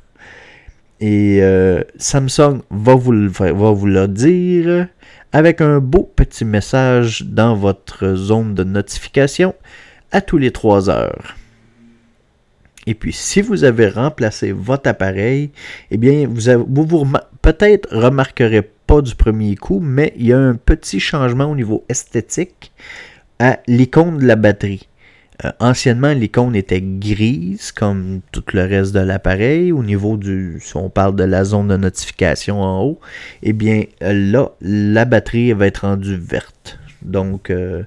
Et 1.02 1.40
euh, 1.42 1.82
Samsung 1.98 2.62
va 2.72 2.96
vous, 2.96 3.12
le, 3.12 3.28
va 3.28 3.52
vous 3.52 3.86
le 3.86 4.08
dire 4.08 4.88
avec 5.34 5.60
un 5.60 5.82
beau 5.82 6.10
petit 6.16 6.46
message 6.46 7.24
dans 7.24 7.58
votre 7.58 8.16
zone 8.16 8.56
de 8.56 8.64
notification 8.64 9.54
à 10.14 10.22
tous 10.22 10.38
les 10.38 10.52
3 10.52 10.90
heures. 10.90 11.36
Et 12.88 12.94
puis, 12.94 13.12
si 13.12 13.42
vous 13.42 13.66
avez 13.66 13.90
remplacé 13.90 14.54
votre 14.54 14.90
appareil, 14.90 15.52
eh 15.92 15.98
bien, 15.98 16.26
vous, 16.26 16.48
avez- 16.48 16.64
vous, 16.66 16.86
vous 16.86 17.06
peut-être 17.42 17.94
remarquerez 17.94 18.62
pas 18.88 19.02
du 19.02 19.14
premier 19.14 19.58
coup, 19.58 19.82
mais 19.82 20.14
il 20.16 20.28
y 20.28 20.32
a 20.32 20.40
un 20.40 20.56
petit 20.56 21.02
changement 21.02 21.52
au 21.52 21.56
niveau 21.58 21.84
esthétique 21.90 22.72
à 23.40 23.60
l'icône 23.68 24.20
de 24.20 24.26
la 24.26 24.38
batterie. 24.38 24.88
Euh, 25.44 25.52
anciennement, 25.60 26.14
l'icône 26.14 26.56
était 26.56 26.82
grise, 26.82 27.72
comme 27.72 28.22
tout 28.32 28.44
le 28.54 28.64
reste 28.64 28.94
de 28.94 29.00
l'appareil. 29.00 29.72
Au 29.72 29.84
niveau 29.84 30.16
du, 30.16 30.60
si 30.62 30.78
on 30.78 30.90
parle 30.90 31.16
de 31.16 31.24
la 31.24 31.44
zone 31.44 31.68
de 31.68 31.78
notification 31.78 32.62
en 32.62 32.84
haut, 32.84 33.00
eh 33.44 33.54
bien, 33.54 33.84
là, 34.00 34.52
la 34.62 35.06
batterie 35.06 35.52
va 35.54 35.68
être 35.68 35.88
rendue 35.88 36.16
verte. 36.16 36.80
Donc, 37.02 37.50
euh, 37.50 37.84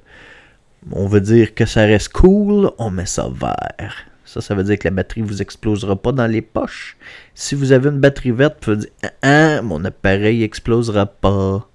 on 0.93 1.07
veut 1.07 1.21
dire 1.21 1.55
que 1.55 1.64
ça 1.64 1.83
reste 1.83 2.11
cool, 2.11 2.71
on 2.78 2.90
met 2.90 3.07
ça 3.07 3.28
vert. 3.33 3.95
Ça, 4.25 4.43
ça 4.43 4.55
veut 4.55 4.64
dire 4.64 4.78
que 4.78 4.87
la 4.87 4.95
batterie 4.95 5.23
vous 5.23 5.40
explosera 5.40 5.97
pas 5.97 6.12
dans 6.12 6.26
les 6.26 6.43
poches. 6.43 6.99
Si 7.35 7.55
vous 7.55 7.73
avez 7.73 7.88
une 7.88 7.99
batterie 7.99 8.31
verte, 8.31 8.57
vous 8.57 8.75
pouvez 8.75 8.76
dire 8.76 8.90
Ah, 9.02 9.57
ah, 9.59 9.62
mon 9.62 9.83
appareil 9.87 10.43
explosera 10.43 11.07
pas. 11.07 11.67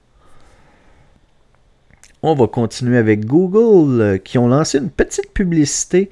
On 2.25 2.35
va 2.35 2.47
continuer 2.47 2.97
avec 2.97 3.25
Google 3.25 4.01
euh, 4.01 4.17
qui 4.17 4.37
ont 4.37 4.47
lancé 4.47 4.77
une 4.77 4.89
petite 4.89 5.33
publicité 5.33 6.09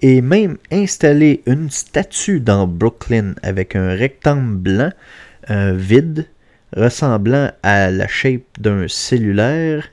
et 0.00 0.20
même 0.20 0.58
installé 0.70 1.42
une 1.46 1.70
statue 1.70 2.38
dans 2.38 2.66
Brooklyn 2.66 3.32
avec 3.42 3.74
un 3.74 3.94
rectangle 3.94 4.56
blanc 4.56 4.90
euh, 5.48 5.72
vide 5.74 6.26
ressemblant 6.76 7.50
à 7.62 7.90
la 7.90 8.06
shape 8.06 8.42
d'un 8.60 8.88
cellulaire 8.88 9.88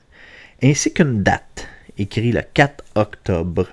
ainsi 0.62 0.92
qu'une 0.92 1.24
date 1.24 1.70
écrit 1.98 2.34
le 2.34 2.42
4 2.54 2.84
octobre. 2.96 3.68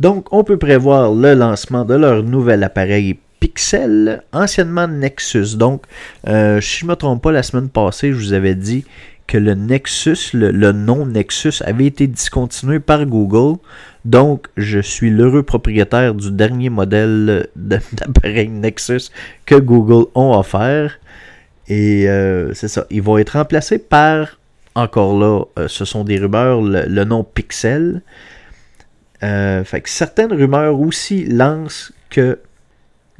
Donc 0.00 0.32
on 0.32 0.44
peut 0.44 0.56
prévoir 0.56 1.12
le 1.12 1.34
lancement 1.34 1.84
de 1.84 1.94
leur 1.94 2.22
nouvel 2.22 2.64
appareil 2.64 3.18
Pixel, 3.38 4.22
anciennement 4.32 4.88
Nexus. 4.88 5.56
Donc, 5.56 5.84
euh, 6.26 6.60
si 6.60 6.78
je 6.80 6.84
ne 6.86 6.90
me 6.90 6.96
trompe 6.96 7.22
pas, 7.22 7.30
la 7.30 7.44
semaine 7.44 7.68
passée, 7.68 8.12
je 8.12 8.16
vous 8.16 8.32
avais 8.32 8.56
dit 8.56 8.84
que 9.28 9.38
le 9.38 9.54
Nexus, 9.54 10.32
le, 10.32 10.72
nom 10.72 11.06
Nexus, 11.06 11.62
avait 11.64 11.86
été 11.86 12.08
discontinué 12.08 12.80
par 12.80 13.06
Google. 13.06 13.58
Donc, 14.04 14.48
je 14.56 14.80
suis 14.80 15.10
l'heureux 15.10 15.44
propriétaire 15.44 16.14
du 16.14 16.32
dernier 16.32 16.70
modèle 16.70 17.46
d'appareil 17.56 18.48
Nexus 18.48 19.10
que 19.46 19.54
Google 19.54 20.06
ont 20.16 20.36
offert. 20.36 20.98
Et 21.68 22.08
euh, 22.08 22.54
c'est 22.54 22.68
ça, 22.68 22.86
ils 22.90 23.02
vont 23.02 23.18
être 23.18 23.36
remplacés 23.36 23.78
par, 23.78 24.38
encore 24.74 25.16
là, 25.18 25.44
euh, 25.58 25.68
ce 25.68 25.84
sont 25.84 26.02
des 26.02 26.18
rumeurs, 26.18 26.62
le, 26.62 26.86
le 26.86 27.04
nom 27.04 27.22
Pixel. 27.22 28.02
Euh, 29.22 29.62
fait 29.64 29.82
que 29.82 29.90
certaines 29.90 30.32
rumeurs 30.32 30.80
aussi 30.80 31.26
lancent 31.26 31.92
que 32.08 32.38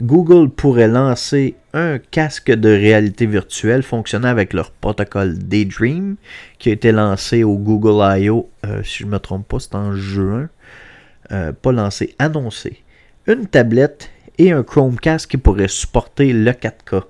Google 0.00 0.49
pourrait 0.50 0.87
lancer 0.87 1.57
un 1.75 1.99
casque 1.99 2.52
de 2.52 2.69
réalité 2.69 3.26
virtuelle 3.26 3.83
fonctionnant 3.83 4.28
avec 4.28 4.52
leur 4.52 4.71
protocole 4.71 5.37
Daydream 5.37 6.14
qui 6.61 6.69
a 6.71 6.73
été 6.73 6.93
lancé 6.93 7.43
au 7.43 7.59
Google 7.59 8.00
I.O. 8.21 8.49
euh, 8.64 8.85
si 8.85 8.99
je 8.99 9.07
ne 9.07 9.11
me 9.11 9.19
trompe 9.19 9.49
pas, 9.49 9.59
c'est 9.59 9.75
en 9.75 9.95
juin. 9.95 10.49
Euh, 11.33 11.52
pas 11.52 11.73
lancé, 11.73 12.14
annoncé. 12.21 12.85
Une 13.26 13.49
tablette 13.49 14.11
et 14.38 14.52
un 14.52 14.62
Chromecast 14.62 15.26
qui 15.26 15.37
pourrait 15.37 15.67
supporter 15.67 16.33
le 16.33 16.52
4K. 16.52 17.02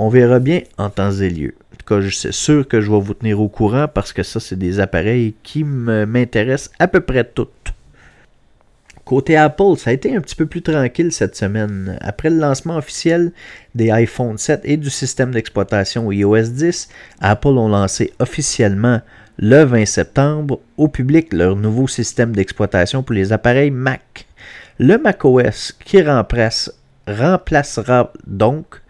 On 0.00 0.08
verra 0.08 0.40
bien 0.40 0.62
en 0.76 0.90
temps 0.90 1.12
et 1.12 1.30
lieu. 1.30 1.54
En 1.72 1.76
tout 1.76 1.86
cas, 1.86 2.00
je 2.00 2.08
suis 2.08 2.32
sûr 2.32 2.66
que 2.66 2.80
je 2.80 2.90
vais 2.90 3.00
vous 3.00 3.14
tenir 3.14 3.40
au 3.40 3.48
courant 3.48 3.86
parce 3.86 4.12
que 4.12 4.24
ça, 4.24 4.40
c'est 4.40 4.58
des 4.58 4.80
appareils 4.80 5.36
qui 5.44 5.62
m'intéressent 5.62 6.72
à 6.80 6.88
peu 6.88 7.00
près 7.00 7.22
toutes. 7.22 7.63
Côté 9.04 9.36
Apple, 9.36 9.76
ça 9.76 9.90
a 9.90 9.92
été 9.92 10.16
un 10.16 10.20
petit 10.20 10.34
peu 10.34 10.46
plus 10.46 10.62
tranquille 10.62 11.12
cette 11.12 11.36
semaine. 11.36 11.98
Après 12.00 12.30
le 12.30 12.38
lancement 12.38 12.76
officiel 12.76 13.32
des 13.74 13.90
iPhone 13.90 14.38
7 14.38 14.62
et 14.64 14.78
du 14.78 14.88
système 14.88 15.30
d'exploitation 15.30 16.10
iOS 16.10 16.48
10, 16.48 16.88
Apple 17.20 17.48
ont 17.48 17.68
lancé 17.68 18.14
officiellement 18.18 19.02
le 19.38 19.64
20 19.64 19.84
septembre 19.84 20.60
au 20.78 20.88
public 20.88 21.34
leur 21.34 21.54
nouveau 21.54 21.86
système 21.86 22.34
d'exploitation 22.34 23.02
pour 23.02 23.14
les 23.14 23.32
appareils 23.32 23.70
Mac. 23.70 24.26
Le 24.78 24.96
macOS 24.96 25.72
qui 25.84 26.00
remplace, 26.00 26.72
remplacera 27.06 28.10
donc 28.26 28.80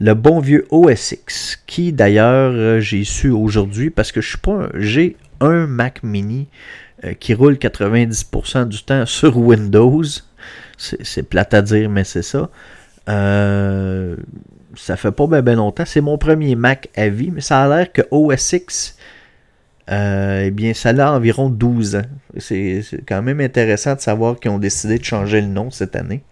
le 0.00 0.14
bon 0.14 0.40
vieux 0.40 0.66
OS 0.70 1.12
X, 1.12 1.62
qui 1.66 1.92
d'ailleurs 1.92 2.52
euh, 2.54 2.80
j'ai 2.80 3.04
su 3.04 3.28
aujourd'hui 3.28 3.90
parce 3.90 4.12
que 4.12 4.20
je 4.20 4.30
suis 4.30 4.38
pas 4.38 4.68
j'ai 4.74 5.16
un 5.40 5.66
Mac 5.66 6.02
mini 6.02 6.48
qui 7.20 7.34
roule 7.34 7.54
90% 7.54 8.68
du 8.68 8.82
temps 8.82 9.06
sur 9.06 9.36
Windows. 9.36 10.02
C'est 10.76 11.22
plate 11.22 11.54
à 11.54 11.62
dire, 11.62 11.88
mais 11.90 12.04
c'est 12.04 12.22
ça. 12.22 12.50
Euh, 13.08 14.16
ça 14.76 14.96
fait 14.96 15.12
pas 15.12 15.26
bien 15.26 15.54
longtemps. 15.54 15.84
C'est 15.86 16.00
mon 16.00 16.18
premier 16.18 16.56
Mac 16.56 16.88
à 16.96 17.08
vie, 17.08 17.30
mais 17.30 17.40
ça 17.40 17.62
a 17.62 17.68
l'air 17.68 17.92
que 17.92 18.02
OS 18.10 18.52
X, 18.52 18.96
euh, 19.90 20.44
eh 20.46 20.50
bien, 20.50 20.74
ça 20.74 20.90
a 20.90 21.12
environ 21.12 21.48
12 21.50 21.96
ans. 21.96 22.02
C'est 22.38 22.82
quand 23.06 23.22
même 23.22 23.40
intéressant 23.40 23.94
de 23.94 24.00
savoir 24.00 24.38
qu'ils 24.40 24.50
ont 24.50 24.58
décidé 24.58 24.98
de 24.98 25.04
changer 25.04 25.40
le 25.40 25.48
nom 25.48 25.70
cette 25.70 25.96
année. 25.96 26.22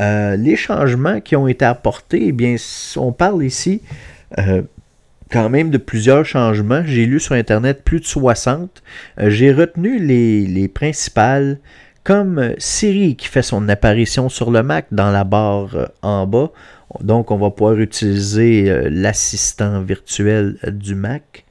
Euh, 0.00 0.36
les 0.36 0.56
changements 0.56 1.20
qui 1.20 1.36
ont 1.36 1.48
été 1.48 1.64
apportés, 1.64 2.26
eh 2.26 2.32
bien, 2.32 2.56
on 2.96 3.12
parle 3.12 3.44
ici 3.44 3.80
euh, 4.38 4.62
quand 5.30 5.48
même 5.48 5.70
de 5.70 5.78
plusieurs 5.78 6.24
changements. 6.24 6.82
J'ai 6.84 7.06
lu 7.06 7.20
sur 7.20 7.34
Internet 7.34 7.82
plus 7.84 8.00
de 8.00 8.04
60. 8.04 8.82
Euh, 9.18 9.30
J'ai 9.30 9.52
retenu 9.52 9.98
les, 9.98 10.46
les 10.46 10.68
principales, 10.68 11.58
comme 12.04 12.38
euh, 12.38 12.54
Siri 12.58 13.16
qui 13.16 13.28
fait 13.28 13.42
son 13.42 13.68
apparition 13.68 14.28
sur 14.28 14.50
le 14.50 14.62
Mac 14.62 14.86
dans 14.92 15.10
la 15.10 15.24
barre 15.24 15.74
euh, 15.74 15.86
en 16.02 16.26
bas. 16.26 16.50
Donc, 17.00 17.30
on 17.30 17.36
va 17.36 17.50
pouvoir 17.50 17.78
utiliser 17.78 18.88
l'assistant 18.88 19.82
virtuel 19.82 20.56
du 20.68 20.94
Mac 20.94 21.44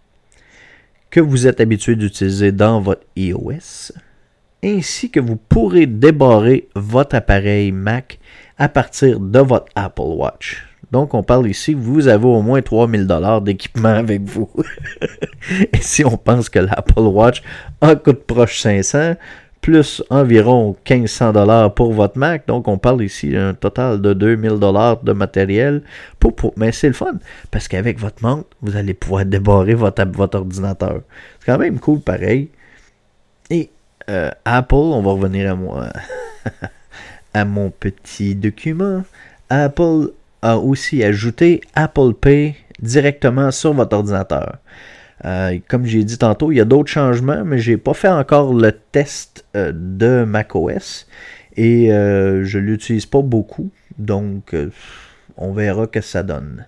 que 1.12 1.20
vous 1.20 1.46
êtes 1.46 1.60
habitué 1.60 1.96
d'utiliser 1.96 2.52
dans 2.52 2.80
votre 2.80 3.04
iOS 3.18 3.92
ainsi 4.66 5.12
que 5.12 5.20
vous 5.20 5.36
pourrez 5.36 5.86
débarrer 5.86 6.68
votre 6.76 7.16
appareil 7.16 7.72
Mac 7.72 8.20
à 8.58 8.70
partir 8.70 9.20
de 9.20 9.40
votre 9.40 9.68
Apple 9.76 10.02
Watch. 10.02 10.65
Donc, 10.92 11.14
on 11.14 11.24
parle 11.24 11.48
ici, 11.48 11.74
vous 11.74 12.08
avez 12.08 12.26
au 12.26 12.42
moins 12.42 12.62
3000 12.62 13.08
dollars 13.08 13.42
d'équipement 13.42 13.90
avec 13.90 14.22
vous. 14.22 14.50
Et 15.74 15.82
si 15.82 16.06
on 16.06 16.18
pense 16.18 16.50
que 16.50 16.60
l'Apple 16.60 17.00
Watch 17.00 17.42
en 17.82 17.96
coûte 17.96 18.24
proche 18.26 18.60
500, 18.60 19.16
plus 19.66 20.04
environ 20.12 20.76
1500 20.88 21.34
dollars 21.34 21.74
pour 21.74 21.92
votre 21.92 22.20
Mac, 22.20 22.48
donc 22.48 22.68
on 22.68 22.78
parle 22.78 23.02
ici 23.02 23.32
d'un 23.32 23.56
total 23.56 24.00
de 24.00 24.14
2000 24.14 24.60
dollars 24.60 25.02
de 25.02 25.12
matériel. 25.12 25.82
Pour, 26.20 26.36
mais 26.56 26.72
c'est 26.72 26.88
le 26.88 26.94
fun, 26.94 27.16
parce 27.50 27.68
qu'avec 27.68 28.00
votre 28.00 28.24
montre, 28.24 28.50
vous 28.62 28.76
allez 28.76 28.94
pouvoir 28.94 29.26
débarrer 29.26 29.74
votre, 29.74 30.06
votre 30.06 30.38
ordinateur. 30.38 31.02
C'est 31.40 31.48
quand 31.48 31.58
même 31.58 31.80
cool 31.80 32.00
pareil. 32.00 32.50
Et 33.50 33.72
euh, 34.08 34.30
Apple, 34.46 34.76
on 34.76 35.02
va 35.02 35.12
revenir 35.14 35.52
à 35.52 35.56
moi, 35.56 35.90
à 37.34 37.44
mon 37.44 37.72
petit 37.72 38.36
document. 38.36 39.04
Apple 39.50 40.12
a 40.42 40.58
aussi 40.58 41.04
ajouté 41.04 41.62
Apple 41.74 42.14
Pay 42.20 42.56
directement 42.82 43.52
sur 43.52 43.74
votre 43.74 43.96
ordinateur. 43.96 44.58
Euh, 45.24 45.60
comme 45.68 45.86
j'ai 45.86 46.04
dit 46.04 46.18
tantôt, 46.18 46.52
il 46.52 46.58
y 46.58 46.62
a 46.62 46.66
d'autres 46.66 46.92
changements, 46.92 47.44
mais 47.46 47.58
j'ai 47.58 47.78
pas 47.78 47.94
fait 47.94 48.10
encore 48.10 48.54
le 48.54 48.72
test 48.72 49.46
euh, 49.56 49.72
de 49.74 50.26
macOS 50.26 51.08
et 51.56 51.92
euh, 51.92 52.44
je 52.44 52.60
l'utilise 52.60 53.06
pas 53.06 53.22
beaucoup, 53.22 53.72
donc 53.98 54.54
on 55.38 55.54
verra 55.54 55.88
que 55.88 56.02
ça 56.02 56.22
donne. 56.22 56.66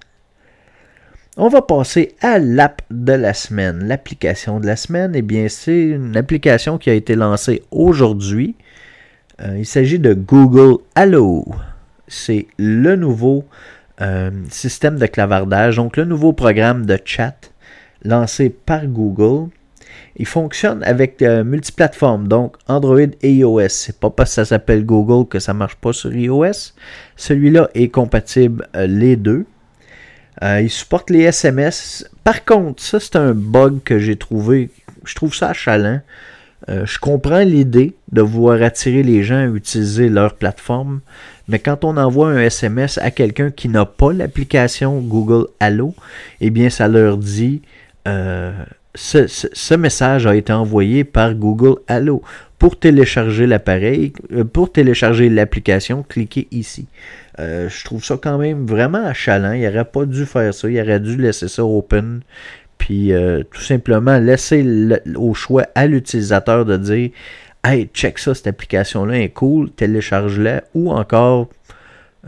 On 1.36 1.50
va 1.50 1.62
passer 1.62 2.15
à 2.21 2.39
l'app 2.39 2.81
de 2.89 3.13
la 3.13 3.33
semaine. 3.33 3.83
L'application 3.88 4.59
de 4.59 4.65
la 4.65 4.75
semaine, 4.75 5.12
eh 5.13 5.21
bien, 5.21 5.50
c'est 5.50 5.89
une 5.89 6.17
application 6.17 6.79
qui 6.79 6.89
a 6.89 6.93
été 6.93 7.15
lancée 7.15 7.62
aujourd'hui. 7.69 8.55
Il 9.55 9.67
s'agit 9.67 10.00
de 10.00 10.15
Google 10.15 10.81
Allo. 10.95 11.45
C'est 12.08 12.48
le 12.58 12.96
nouveau 12.96 13.46
euh, 14.02 14.32
système 14.50 14.98
de 14.98 15.06
clavardage, 15.06 15.78
donc 15.78 15.98
le 15.98 16.06
nouveau 16.06 16.34
programme 16.34 16.86
de 16.86 17.00
chat 17.04 17.52
lancé 18.04 18.50
par 18.50 18.86
Google. 18.86 19.50
Il 20.18 20.26
fonctionne 20.26 20.84
avec 20.84 21.22
euh, 21.22 21.44
multiplateformes, 21.44 22.28
donc 22.28 22.56
Android 22.68 23.00
et 23.22 23.34
iOS. 23.34 23.70
C'est 23.70 24.00
pas 24.00 24.10
parce 24.10 24.32
que 24.32 24.36
ça 24.36 24.46
s'appelle 24.46 24.86
Google 24.86 25.28
que 25.28 25.40
ça 25.40 25.54
marche 25.54 25.76
pas 25.76 25.94
sur 25.94 26.16
iOS. 26.16 26.74
Celui-là 27.16 27.70
est 27.74 27.90
compatible 27.90 28.68
euh, 28.76 28.88
les 28.88 29.16
deux. 29.16 29.46
Il 30.40 30.70
supporte 30.70 31.10
les 31.10 31.22
SMS. 31.22 32.08
Par 32.24 32.46
contre, 32.46 32.84
ça 32.84 33.00
c'est 33.00 33.16
un 33.16 33.34
bug 33.34 33.82
que 33.84 33.98
j'ai 33.98 34.18
trouvé. 34.18 34.70
Je 35.04 35.16
trouve 35.16 35.34
ça 35.34 35.52
chalant. 35.52 36.02
Euh, 36.70 36.86
je 36.86 37.00
comprends 37.00 37.44
l'idée 37.44 37.96
de 38.12 38.22
vouloir 38.22 38.62
attirer 38.62 39.04
les 39.04 39.24
gens 39.24 39.38
à 39.38 39.46
utiliser 39.46 40.10
leur 40.10 40.36
plateforme, 40.36 41.02
mais 41.48 41.60
quand 41.60 41.84
on 41.86 41.98
envoie 41.98 42.30
un 42.30 42.39
SMS 42.42 42.98
à 42.98 43.12
quelqu'un 43.12 43.51
qui 43.51 43.70
n'a 43.70 43.86
pas 43.86 44.12
l'application 44.13 45.00
Google 45.00 45.48
Allo, 45.60 45.94
eh 46.42 46.50
bien 46.50 46.70
ça 46.70 46.88
leur 46.88 47.18
dit 47.18 47.62
euh, 48.08 48.51
ce, 48.96 49.27
ce- 49.27 49.48
ce 49.54 49.74
message 49.75 50.25
a 50.27 50.36
été 50.36 50.51
envoyé 50.54 51.04
par 51.04 51.34
Google 51.36 51.75
Allo. 51.88 52.22
Pour 52.60 52.80
télécharger 52.80 53.46
l'appareil, 53.46 54.13
euh, 54.32 54.44
pour 54.44 54.72
télécharger 54.72 55.30
l'application, 55.30 56.04
cliquez 56.08 56.48
ici. 56.51 56.88
Euh, 57.39 57.70
je 57.70 57.86
trouve 57.86 58.04
ça 58.04 58.18
quand 58.20 58.39
même 58.39 58.66
vraiment 58.66 59.06
achalant. 59.06 59.51
Il 59.51 59.62
n'aurait 59.62 59.86
pas 59.86 60.06
dû 60.06 60.25
faire 60.25 60.51
ça. 60.56 60.68
Il 60.68 60.82
aurait 60.82 61.00
dû 61.00 61.18
laisser 61.18 61.48
ça 61.50 61.63
open. 61.63 62.22
Puis 62.80 63.13
euh, 63.13 63.44
tout 63.51 63.62
simplement 63.62 64.18
laisser 64.18 64.63
le- 64.63 65.01
au 65.18 65.36
choix 65.36 65.68
à 65.75 65.86
l'utilisateur 65.86 66.66
de 66.66 66.77
dire 66.77 67.10
Hey, 67.64 67.90
check 67.94 68.20
ça, 68.20 68.34
cette 68.34 68.48
application-là 68.48 69.20
est 69.20 69.30
cool, 69.30 69.72
télécharge-la. 69.72 70.64
Ou 70.74 70.92
encore, 70.92 71.50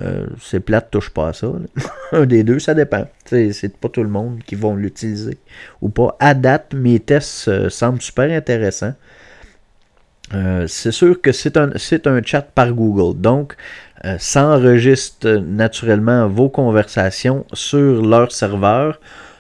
euh, 0.02 0.28
c'est 0.42 0.60
plate, 0.60 0.92
touche 0.92 1.10
pas 1.10 1.30
à 1.30 1.34
ça. 1.34 1.52
Un 2.12 2.26
des 2.26 2.44
deux, 2.44 2.60
ça 2.60 2.74
dépend. 2.74 3.08
C'est 3.26 3.78
pas 3.78 3.90
tout 3.90 4.04
le 4.04 4.10
monde 4.10 4.40
qui 4.46 4.56
vont 4.56 4.76
l'utiliser 4.76 5.38
ou 5.82 5.90
pas. 5.90 6.16
À 6.20 6.34
date, 6.34 6.74
mes 6.74 7.00
tests 7.00 7.48
euh, 7.48 7.70
semblent 7.70 8.02
super 8.02 8.30
intéressants. 8.32 8.94
Euh, 10.34 10.68
c'est 10.68 10.92
sûr 10.92 11.22
que 11.22 11.32
c'est 11.32 11.58
un, 11.58 11.72
un 11.72 12.22
chat 12.24 12.42
par 12.42 12.72
Google. 12.74 13.20
Donc, 13.20 13.56
ça 14.18 14.48
enregistre 14.48 15.28
euh, 15.28 15.40
naturellement 15.40 16.28
vos 16.28 16.50
conversations 16.50 17.46
sur 17.54 18.02
leur 18.02 18.32
serveur, 18.32 19.00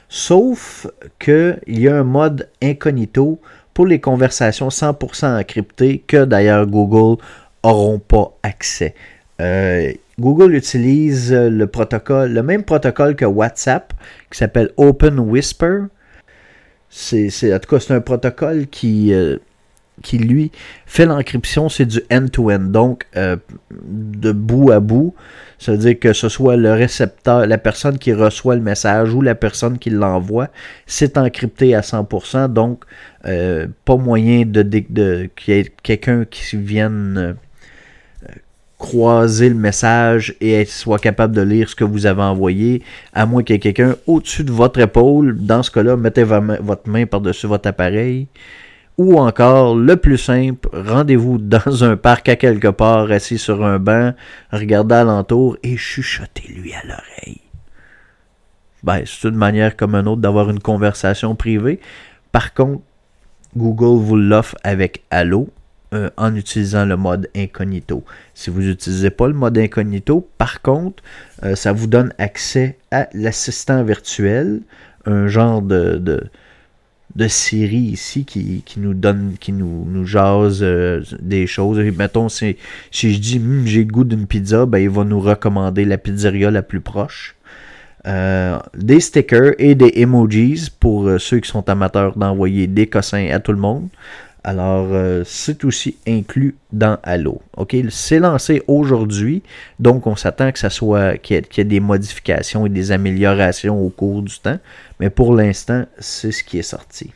sauf 0.10 0.88
qu'il 1.20 1.60
y 1.68 1.88
a 1.88 1.98
un 1.98 2.04
mode 2.04 2.50
incognito 2.62 3.40
les 3.86 4.00
conversations 4.00 4.70
100% 4.70 5.40
encryptées 5.40 6.04
que 6.08 6.26
d'ailleurs 6.26 6.66
Google 6.68 7.22
n'auront 7.64 8.00
pas 8.00 8.38
accès. 8.44 8.94
Euh, 9.42 9.92
Google 10.20 10.54
utilise 10.56 11.32
euh, 11.34 11.50
le 11.50 11.66
protocole, 11.68 12.32
le 12.34 12.44
même 12.44 12.64
protocole 12.64 13.16
que 13.16 13.26
WhatsApp, 13.26 13.94
qui 14.32 14.38
s'appelle 14.38 14.72
Open 14.78 15.18
Whisper. 15.20 15.80
C'est, 16.90 17.30
c'est- 17.30 17.54
en 17.54 17.60
tout 17.60 17.70
cas, 17.70 17.80
c'est 17.80 17.94
un 17.94 18.02
protocole 18.02 18.68
qui, 18.68 19.14
euh, 19.14 19.38
qui 20.02 20.18
lui 20.18 20.52
fait 20.86 21.06
l'encryption, 21.06 21.70
c'est 21.70 21.86
du 21.86 22.02
end-to-end, 22.12 22.60
donc 22.60 23.06
euh, 23.16 23.38
de 23.72 24.32
bout 24.32 24.72
à 24.72 24.80
bout. 24.80 25.14
Ça 25.58 25.74
veut 25.74 25.78
dire 25.78 26.00
que 26.00 26.14
ce 26.14 26.30
soit 26.30 26.56
le 26.56 26.72
récepteur, 26.72 27.46
la 27.46 27.58
personne 27.58 27.98
qui 27.98 28.14
reçoit 28.14 28.56
le 28.56 28.62
message 28.62 29.14
ou 29.14 29.22
la 29.22 29.36
personne 29.36 29.78
qui 29.78 29.90
l'envoie, 29.90 30.48
c'est 30.86 31.18
encrypté 31.18 31.76
à 31.76 31.82
100%, 31.82 32.54
donc 32.54 32.84
euh, 33.26 33.68
pas 33.84 33.98
moyen 33.98 34.46
de, 34.46 34.62
de, 34.64 35.30
qu'il 35.36 35.54
y 35.54 35.58
ait 35.58 35.74
quelqu'un 35.84 36.26
qui 36.30 36.56
vienne 36.56 37.18
euh, 37.18 37.34
croiser 38.78 39.50
le 39.50 39.56
message 39.56 40.36
et 40.40 40.64
soit 40.64 41.00
capable 41.00 41.36
de 41.36 41.42
lire 41.42 41.70
ce 41.70 41.76
que 41.76 41.84
vous 41.84 42.06
avez 42.06 42.24
envoyé, 42.24 42.82
à 43.14 43.26
moins 43.26 43.44
qu'il 43.44 43.56
y 43.56 43.58
ait 43.58 43.60
quelqu'un 43.60 43.96
au-dessus 44.08 44.46
de 44.46 44.52
votre 44.52 44.80
épaule. 44.80 45.38
Dans 45.38 45.62
ce 45.62 45.70
cas-là, 45.70 45.98
mettez 45.98 46.24
votre 46.24 46.88
main 46.88 47.06
par-dessus 47.06 47.46
votre 47.46 47.68
appareil. 47.68 48.28
Ou 49.00 49.18
encore, 49.18 49.78
le 49.78 49.96
plus 49.96 50.18
simple, 50.18 50.68
rendez-vous 50.74 51.38
dans 51.38 51.86
un 51.86 51.96
parc 51.96 52.28
à 52.28 52.36
quelque 52.36 52.68
part, 52.68 53.10
assis 53.10 53.38
sur 53.38 53.64
un 53.64 53.80
banc, 53.80 54.14
regardez 54.52 54.96
alentour 54.96 55.56
et 55.64 55.78
chuchotez-lui 55.78 56.74
à 56.74 56.86
l'oreille. 56.86 57.40
Ben, 58.84 59.04
c'est 59.06 59.30
une 59.30 59.38
manière 59.38 59.78
comme 59.78 59.96
une 59.96 60.06
autre 60.06 60.20
d'avoir 60.20 60.50
une 60.50 60.60
conversation 60.60 61.34
privée. 61.34 61.80
Par 62.34 62.54
contre, 62.54 62.82
Google 63.56 64.04
vous 64.04 64.18
l'offre 64.18 64.58
avec 64.66 65.06
Allo 65.12 65.48
euh, 65.94 66.10
en 66.18 66.36
utilisant 66.36 66.84
le 66.84 66.98
mode 66.98 67.30
incognito. 67.38 68.04
Si 68.34 68.50
vous 68.50 68.60
n'utilisez 68.60 69.12
pas 69.12 69.28
le 69.28 69.34
mode 69.34 69.58
incognito, 69.58 70.30
par 70.38 70.62
contre, 70.62 71.02
euh, 71.44 71.56
ça 71.56 71.72
vous 71.72 71.88
donne 71.88 72.14
accès 72.18 72.78
à 72.92 73.08
l'assistant 73.14 73.82
virtuel, 73.82 74.60
un 75.06 75.28
genre 75.28 75.62
de, 75.62 75.96
de, 75.96 76.30
de 77.16 77.28
Siri 77.28 77.78
ici 77.78 78.26
qui, 78.26 78.62
qui 78.66 78.80
nous 78.80 78.94
donne, 78.94 79.34
qui 79.40 79.52
nous, 79.52 79.86
nous 79.88 80.06
jase 80.06 80.60
euh, 80.62 81.02
des 81.20 81.48
choses. 81.48 81.80
Et 81.80 81.92
mettons, 81.92 82.30
si, 82.30 82.58
si 82.92 83.14
je 83.14 83.20
dis 83.20 83.38
Hum, 83.38 83.66
j'ai 83.66 83.84
le 83.84 83.92
goût 83.92 84.04
d'une 84.04 84.28
pizza, 84.28 84.66
ben, 84.66 84.80
il 84.80 84.90
va 84.90 85.04
nous 85.04 85.20
recommander 85.20 85.86
la 85.86 85.98
pizzeria 85.98 86.52
la 86.52 86.62
plus 86.62 86.82
proche. 86.82 87.36
Euh, 88.08 88.58
des 88.76 89.02
stickers 89.02 89.56
et 89.58 89.76
des 89.76 89.92
emojis 89.96 90.70
pour 90.80 91.08
euh, 91.08 91.18
ceux 91.20 91.40
qui 91.40 91.50
sont 91.50 91.68
amateurs 91.68 92.18
d'envoyer 92.18 92.66
des 92.68 92.88
cossins 92.88 93.28
à 93.30 93.40
tout 93.40 93.52
le 93.52 93.60
monde. 93.60 93.90
Alors, 94.44 94.88
euh, 94.92 95.24
c'est 95.26 95.66
aussi 95.66 95.98
inclus 96.08 96.56
dans 96.72 96.98
Allo. 97.04 97.42
OK, 97.58 97.76
c'est 97.90 98.20
lancé 98.20 98.64
aujourd'hui, 98.68 99.44
donc 99.80 100.08
on 100.08 100.16
s'attend 100.16 100.52
que 100.54 100.60
ça 100.60 100.70
soit 100.70 101.18
qu'il 101.18 101.36
y, 101.36 101.60
ait- 101.60 101.64
des 101.66 101.80
modifications 101.82 102.66
et 102.66 102.70
des 102.70 102.92
améliorations 102.94 103.82
au 103.84 103.90
cours 103.90 104.22
du 104.22 104.40
temps, 104.40 104.58
mais 105.00 105.10
pour 105.10 105.36
l'instant, 105.36 105.86
c'est 106.00 106.32
ce 106.32 106.44
qui 106.44 106.58
est 106.58 106.64
sorti. 106.64 107.12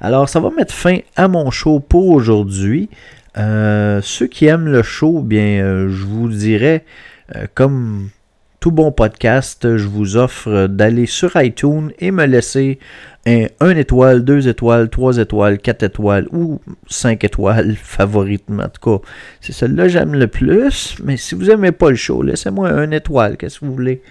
Alors, 0.00 0.28
ça 0.28 0.38
va 0.38 0.50
mettre 0.50 0.72
fin 0.74 0.98
à 1.16 1.26
mon 1.26 1.50
show 1.50 1.80
pour 1.80 2.08
aujourd'hui. 2.10 2.88
Euh, 3.36 4.00
ceux 4.02 4.28
qui 4.28 4.46
aiment 4.46 4.68
le 4.68 4.84
show, 4.84 5.20
bien, 5.22 5.62
euh, 5.64 5.88
je 5.88 6.04
vous 6.04 6.28
dirais, 6.28 6.84
comme 7.54 8.10
tout 8.60 8.70
bon 8.70 8.90
podcast, 8.92 9.76
je 9.76 9.86
vous 9.86 10.16
offre 10.16 10.66
d'aller 10.66 11.06
sur 11.06 11.36
iTunes 11.40 11.90
et 11.98 12.10
me 12.10 12.24
laisser 12.26 12.78
un, 13.60 13.76
étoile, 13.76 14.24
deux 14.24 14.48
étoiles, 14.48 14.88
trois 14.88 15.18
étoiles, 15.18 15.58
quatre 15.58 15.82
étoiles 15.82 16.26
ou 16.32 16.60
cinq 16.88 17.24
étoiles 17.24 17.74
favoritement. 17.82 18.64
En 18.64 18.68
tout 18.68 18.98
cas, 18.98 19.04
c'est 19.40 19.52
celle-là 19.52 19.84
que 19.84 19.88
j'aime 19.90 20.14
le 20.14 20.26
plus. 20.26 20.96
Mais 21.04 21.16
si 21.16 21.34
vous 21.34 21.44
n'aimez 21.44 21.72
pas 21.72 21.90
le 21.90 21.96
show, 21.96 22.22
laissez-moi 22.22 22.70
un 22.70 22.90
étoile, 22.90 23.36
qu'est-ce 23.36 23.60
que 23.60 23.66
vous 23.66 23.72
voulez? 23.72 24.02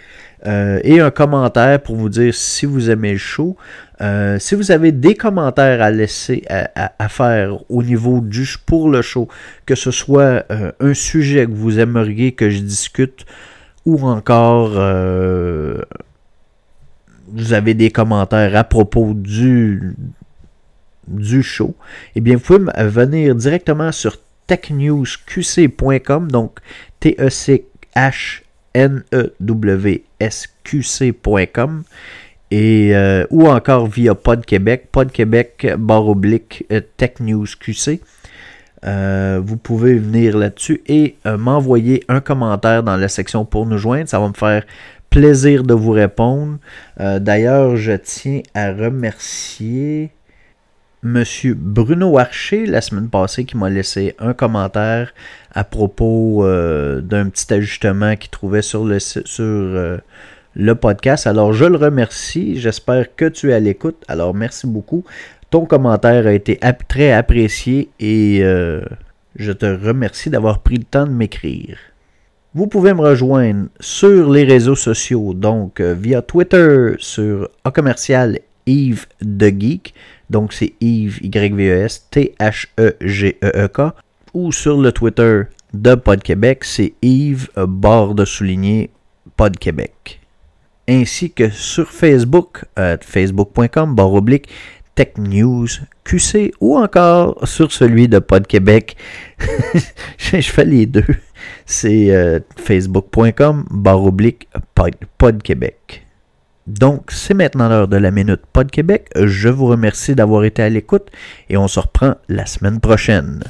Euh, 0.45 0.79
et 0.83 0.99
un 0.99 1.09
commentaire 1.09 1.81
pour 1.81 1.95
vous 1.95 2.09
dire 2.09 2.33
si 2.33 2.65
vous 2.65 2.89
aimez 2.89 3.13
le 3.13 3.17
show. 3.17 3.57
Euh, 4.01 4.37
si 4.39 4.53
vous 4.53 4.71
avez 4.71 4.91
des 4.91 5.15
commentaires 5.15 5.81
à 5.81 5.89
laisser 5.89 6.43
à, 6.47 7.09
faire 7.09 7.57
au 7.69 7.81
niveau 7.81 8.21
du 8.21 8.47
pour 8.65 8.89
le 8.89 9.01
show, 9.01 9.27
que 9.65 9.73
ce 9.73 9.89
soit 9.89 10.45
euh, 10.51 10.71
un 10.79 10.93
sujet 10.93 11.45
que 11.45 11.51
vous 11.51 11.79
aimeriez 11.79 12.33
que 12.33 12.49
je 12.49 12.59
discute 12.59 13.25
ou 13.85 14.05
encore 14.05 14.73
vous 17.27 17.53
avez 17.53 17.73
des 17.73 17.91
commentaires 17.91 18.55
à 18.55 18.63
propos 18.63 19.13
du 19.13 19.95
du 21.07 21.41
show, 21.41 21.73
eh 22.15 22.21
bien 22.21 22.35
vous 22.35 22.41
pouvez 22.41 22.71
venir 22.89 23.33
directement 23.35 23.91
sur 23.91 24.17
technewsqc.com 24.47 26.31
donc 26.31 26.59
T 26.99 27.15
E 27.19 27.29
C 27.29 27.65
H 27.95 28.41
N 28.73 29.03
E 29.13 29.33
W 29.39 30.03
S 30.19 30.47
Q 30.63 30.83
C.com 30.83 31.83
et 32.51 32.95
euh, 32.95 33.25
ou 33.29 33.47
encore 33.47 33.87
via 33.87 34.15
Pod 34.15 34.45
Québec, 34.45 34.87
Pod 34.91 35.11
Québec 35.11 35.67
barre 35.77 36.07
oblique 36.07 36.65
euh, 36.71 36.81
Tech 36.97 37.19
News 37.19 37.45
QC. 37.59 38.01
Euh, 38.85 39.41
vous 39.43 39.57
pouvez 39.57 39.95
venir 39.95 40.37
là-dessus 40.37 40.81
et 40.85 41.15
m'envoyer 41.25 42.03
un 42.07 42.21
commentaire 42.21 42.83
dans 42.83 42.95
la 42.95 43.07
section 43.07 43.43
pour 43.43 43.65
nous 43.65 43.79
joindre. 43.79 44.07
Ça 44.07 44.19
va 44.19 44.27
me 44.27 44.33
faire 44.33 44.63
plaisir 45.17 45.63
de 45.63 45.73
vous 45.73 45.93
répondre. 45.93 46.59
Euh, 46.99 47.17
D'ailleurs, 47.17 47.75
je 47.75 47.93
tiens 47.93 48.41
à 48.53 48.71
remercier 48.71 50.11
Monsieur 51.01 51.55
Bruno 51.55 52.19
Archer 52.19 52.67
la 52.67 52.81
semaine 52.81 53.09
passée 53.09 53.43
qui 53.43 53.57
m'a 53.57 53.71
laissé 53.71 54.15
un 54.19 54.33
commentaire 54.33 55.15
à 55.55 55.63
propos 55.63 56.45
euh, 56.45 57.01
d'un 57.01 57.29
petit 57.29 57.51
ajustement 57.51 58.15
qu'il 58.15 58.29
trouvait 58.29 58.61
sur 58.61 58.85
euh, 58.85 59.97
le 60.53 60.75
podcast. 60.75 61.25
Alors 61.25 61.51
je 61.51 61.65
le 61.65 61.77
remercie. 61.77 62.59
J'espère 62.59 63.15
que 63.15 63.25
tu 63.25 63.49
es 63.49 63.53
à 63.53 63.59
l'écoute. 63.59 64.03
Alors 64.07 64.35
merci 64.35 64.67
beaucoup. 64.67 65.03
Ton 65.49 65.65
commentaire 65.65 66.27
a 66.27 66.33
été 66.33 66.59
très 66.87 67.11
apprécié 67.11 67.89
et 67.99 68.41
je 69.35 69.51
te 69.51 69.65
remercie 69.65 70.29
d'avoir 70.29 70.59
pris 70.59 70.77
le 70.77 70.83
temps 70.83 71.07
de 71.07 71.11
m'écrire. 71.11 71.79
Vous 72.57 72.65
pouvez 72.65 72.95
me 72.95 73.01
rejoindre 73.01 73.67
sur 73.79 74.31
les 74.31 74.43
réseaux 74.43 74.73
sociaux, 74.73 75.35
donc 75.35 75.79
euh, 75.79 75.93
via 75.93 76.23
Twitter 76.23 76.95
sur 76.97 77.47
A 77.63 77.69
commercial 77.69 78.39
Yves 78.65 79.05
de 79.21 79.49
Geek, 79.49 79.93
donc 80.31 80.53
c'est 80.53 80.73
Yves 80.81 81.19
Y-V-E-S 81.21 82.07
T-H-E-G-E-E-K, 82.09 83.79
ou 84.33 84.51
sur 84.51 84.81
le 84.81 84.91
Twitter 84.91 85.43
de 85.75 85.93
Pod 85.93 86.23
Québec, 86.23 86.63
c'est 86.63 86.93
Yves 87.03 87.49
barre 87.55 88.15
de 88.15 88.25
souligner 88.25 88.89
Pod 89.35 89.55
Québec. 89.59 90.19
Ainsi 90.89 91.29
que 91.29 91.51
sur 91.51 91.91
Facebook, 91.91 92.65
euh, 92.79 92.97
facebook.com 92.99 93.93
barre 93.93 94.13
oblique 94.13 94.49
Tech 94.95 95.09
News 95.19 95.67
QC 96.03 96.53
ou 96.59 96.75
encore 96.75 97.47
sur 97.47 97.71
celui 97.71 98.07
de 98.07 98.17
Pod 98.17 98.47
Québec. 98.47 98.97
je 100.17 100.41
fais 100.41 100.65
les 100.65 100.87
deux. 100.87 101.05
C'est 101.65 102.11
euh, 102.11 102.39
facebook.com 102.57 103.65
barre 103.69 104.11
Pod 105.17 105.43
Québec. 105.43 106.05
Donc, 106.67 107.11
c'est 107.11 107.33
maintenant 107.33 107.69
l'heure 107.69 107.87
de 107.87 107.97
la 107.97 108.11
Minute 108.11 108.41
Pod 108.51 108.69
Québec. 108.69 109.09
Je 109.15 109.47
vous 109.47 109.67
remercie 109.67 110.15
d'avoir 110.15 110.43
été 110.43 110.61
à 110.61 110.69
l'écoute 110.69 111.07
et 111.49 111.55
on 111.55 111.67
se 111.67 111.79
reprend 111.79 112.15
la 112.27 112.45
semaine 112.45 112.81
prochaine. 112.81 113.41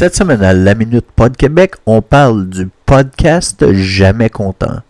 Cette 0.00 0.16
semaine 0.16 0.42
à 0.42 0.54
la 0.54 0.74
Minute 0.74 1.04
Pod 1.14 1.36
Québec, 1.36 1.74
on 1.84 2.00
parle 2.00 2.48
du 2.48 2.70
podcast 2.86 3.70
Jamais 3.70 4.30
Content. 4.30 4.80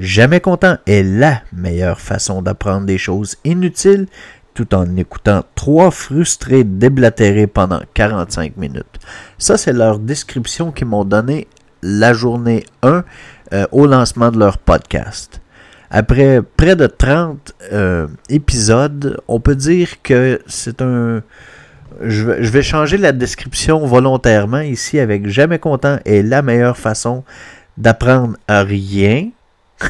Jamais 0.00 0.40
Content 0.40 0.78
est 0.84 1.04
la 1.04 1.42
meilleure 1.52 2.00
façon 2.00 2.42
d'apprendre 2.42 2.86
des 2.86 2.98
choses 2.98 3.36
inutiles 3.44 4.08
tout 4.52 4.74
en 4.74 4.96
écoutant 4.96 5.44
trois 5.54 5.92
frustrés 5.92 6.64
déblatérer 6.64 7.46
pendant 7.46 7.80
45 7.94 8.56
minutes. 8.56 8.98
Ça, 9.38 9.56
c'est 9.56 9.72
leur 9.72 10.00
description 10.00 10.72
qu'ils 10.72 10.88
m'ont 10.88 11.04
donné 11.04 11.46
la 11.80 12.12
journée 12.12 12.64
1 12.82 13.04
euh, 13.52 13.66
au 13.70 13.86
lancement 13.86 14.32
de 14.32 14.40
leur 14.40 14.58
podcast. 14.58 15.40
Après 15.88 16.42
près 16.42 16.74
de 16.74 16.88
30 16.88 17.52
euh, 17.72 18.08
épisodes, 18.28 19.20
on 19.28 19.38
peut 19.38 19.54
dire 19.54 20.02
que 20.02 20.40
c'est 20.48 20.82
un 20.82 21.22
je 22.00 22.24
vais, 22.24 22.62
changer 22.62 22.96
la 22.96 23.12
description 23.12 23.86
volontairement 23.86 24.60
ici 24.60 24.98
avec 24.98 25.28
jamais 25.28 25.58
content 25.58 25.98
est 26.04 26.22
la 26.22 26.42
meilleure 26.42 26.76
façon 26.76 27.24
d'apprendre 27.76 28.36
à 28.46 28.62
rien 28.62 29.30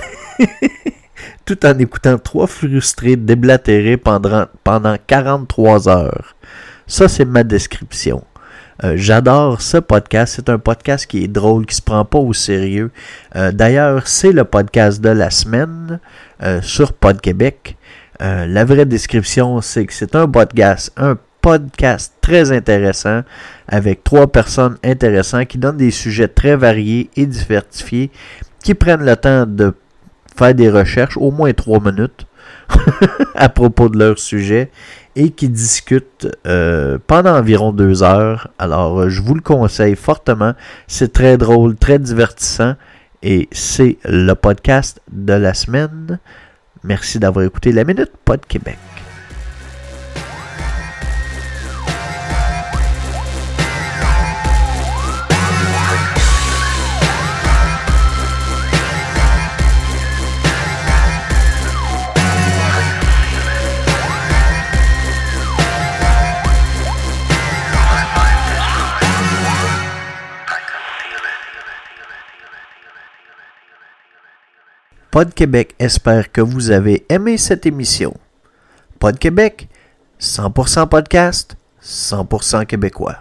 tout 1.45 1.65
en 1.67 1.79
écoutant 1.79 2.19
trois 2.19 2.47
frustrés 2.47 3.17
déblatérer 3.17 3.97
pendant, 3.97 4.47
pendant 4.65 4.97
43 5.07 5.89
heures. 5.89 6.37
Ça, 6.87 7.09
c'est 7.09 7.25
ma 7.25 7.45
description. 7.45 8.25
Euh, 8.85 8.95
J'adore 8.97 9.61
ce 9.61 9.79
podcast. 9.79 10.35
C'est 10.37 10.49
un 10.49 10.59
podcast 10.59 11.07
qui 11.07 11.25
est 11.25 11.29
drôle, 11.29 11.67
qui 11.67 11.75
se 11.75 11.83
prend 11.83 12.05
pas 12.05 12.19
au 12.19 12.33
sérieux. 12.33 12.91
Euh, 13.35 13.51
D'ailleurs, 13.51 14.07
c'est 14.07 14.33
le 14.33 14.45
podcast 14.45 15.01
de 15.01 15.09
la 15.09 15.31
semaine 15.31 16.01
euh, 16.43 16.63
sur 16.63 16.93
Pod 16.93 17.21
Québec. 17.21 17.77
La 18.21 18.65
vraie 18.65 18.85
description, 18.85 19.61
c'est 19.61 19.87
que 19.87 19.93
c'est 19.93 20.17
un 20.17 20.27
podcast, 20.27 20.93
un 20.97 21.17
podcast 21.41 22.15
très 22.21 22.53
intéressant 22.53 23.23
avec 23.67 24.05
trois 24.05 24.27
personnes 24.27 24.77
intéressantes 24.85 25.47
qui 25.47 25.59
donnent 25.59 25.77
des 25.77 25.91
sujets 25.91 26.29
très 26.29 26.57
variés 26.57 27.11
et 27.17 27.27
diversifiés, 27.27 28.11
qui 28.63 28.75
prennent 28.75 29.05
le 29.05 29.17
temps 29.17 29.47
de 29.47 29.75
faire 30.37 30.55
des 30.55 30.71
recherches, 30.71 31.17
au 31.17 31.31
moins 31.31 31.53
trois 31.53 31.81
minutes, 31.81 32.27
à 33.35 33.49
propos 33.49 33.89
de 33.89 33.99
leur 33.99 34.19
sujet 34.19 34.71
et 35.17 35.31
qui 35.31 35.49
discutent 35.49 36.29
euh, 36.47 36.99
pendant 37.07 37.37
environ 37.37 37.73
deux 37.73 38.03
heures. 38.03 38.49
Alors, 38.59 39.01
euh, 39.01 39.09
je 39.09 39.21
vous 39.21 39.35
le 39.35 39.41
conseille 39.41 39.97
fortement. 39.97 40.55
C'est 40.87 41.13
très 41.13 41.37
drôle, 41.37 41.75
très 41.77 41.99
divertissant 41.99 42.75
et 43.23 43.49
c'est 43.51 43.99
le 44.05 44.33
podcast 44.35 45.01
de 45.11 45.33
la 45.33 45.55
semaine. 45.55 46.21
Merci 46.85 47.19
d'avoir 47.19 47.45
écouté 47.45 47.73
la 47.73 47.85
Minute 47.85 48.13
Pod 48.25 48.41
Québec. 48.47 48.79
Pod 75.19 75.35
Québec 75.35 75.75
espère 75.81 76.31
que 76.31 76.41
vous 76.41 76.71
avez 76.71 77.05
aimé 77.09 77.39
cette 77.39 77.67
émission. 77.67 78.15
Pod 79.01 79.19
Québec, 79.19 79.69
100% 80.21 80.89
podcast, 80.89 81.57
100% 81.83 82.67
québécois. 82.67 83.19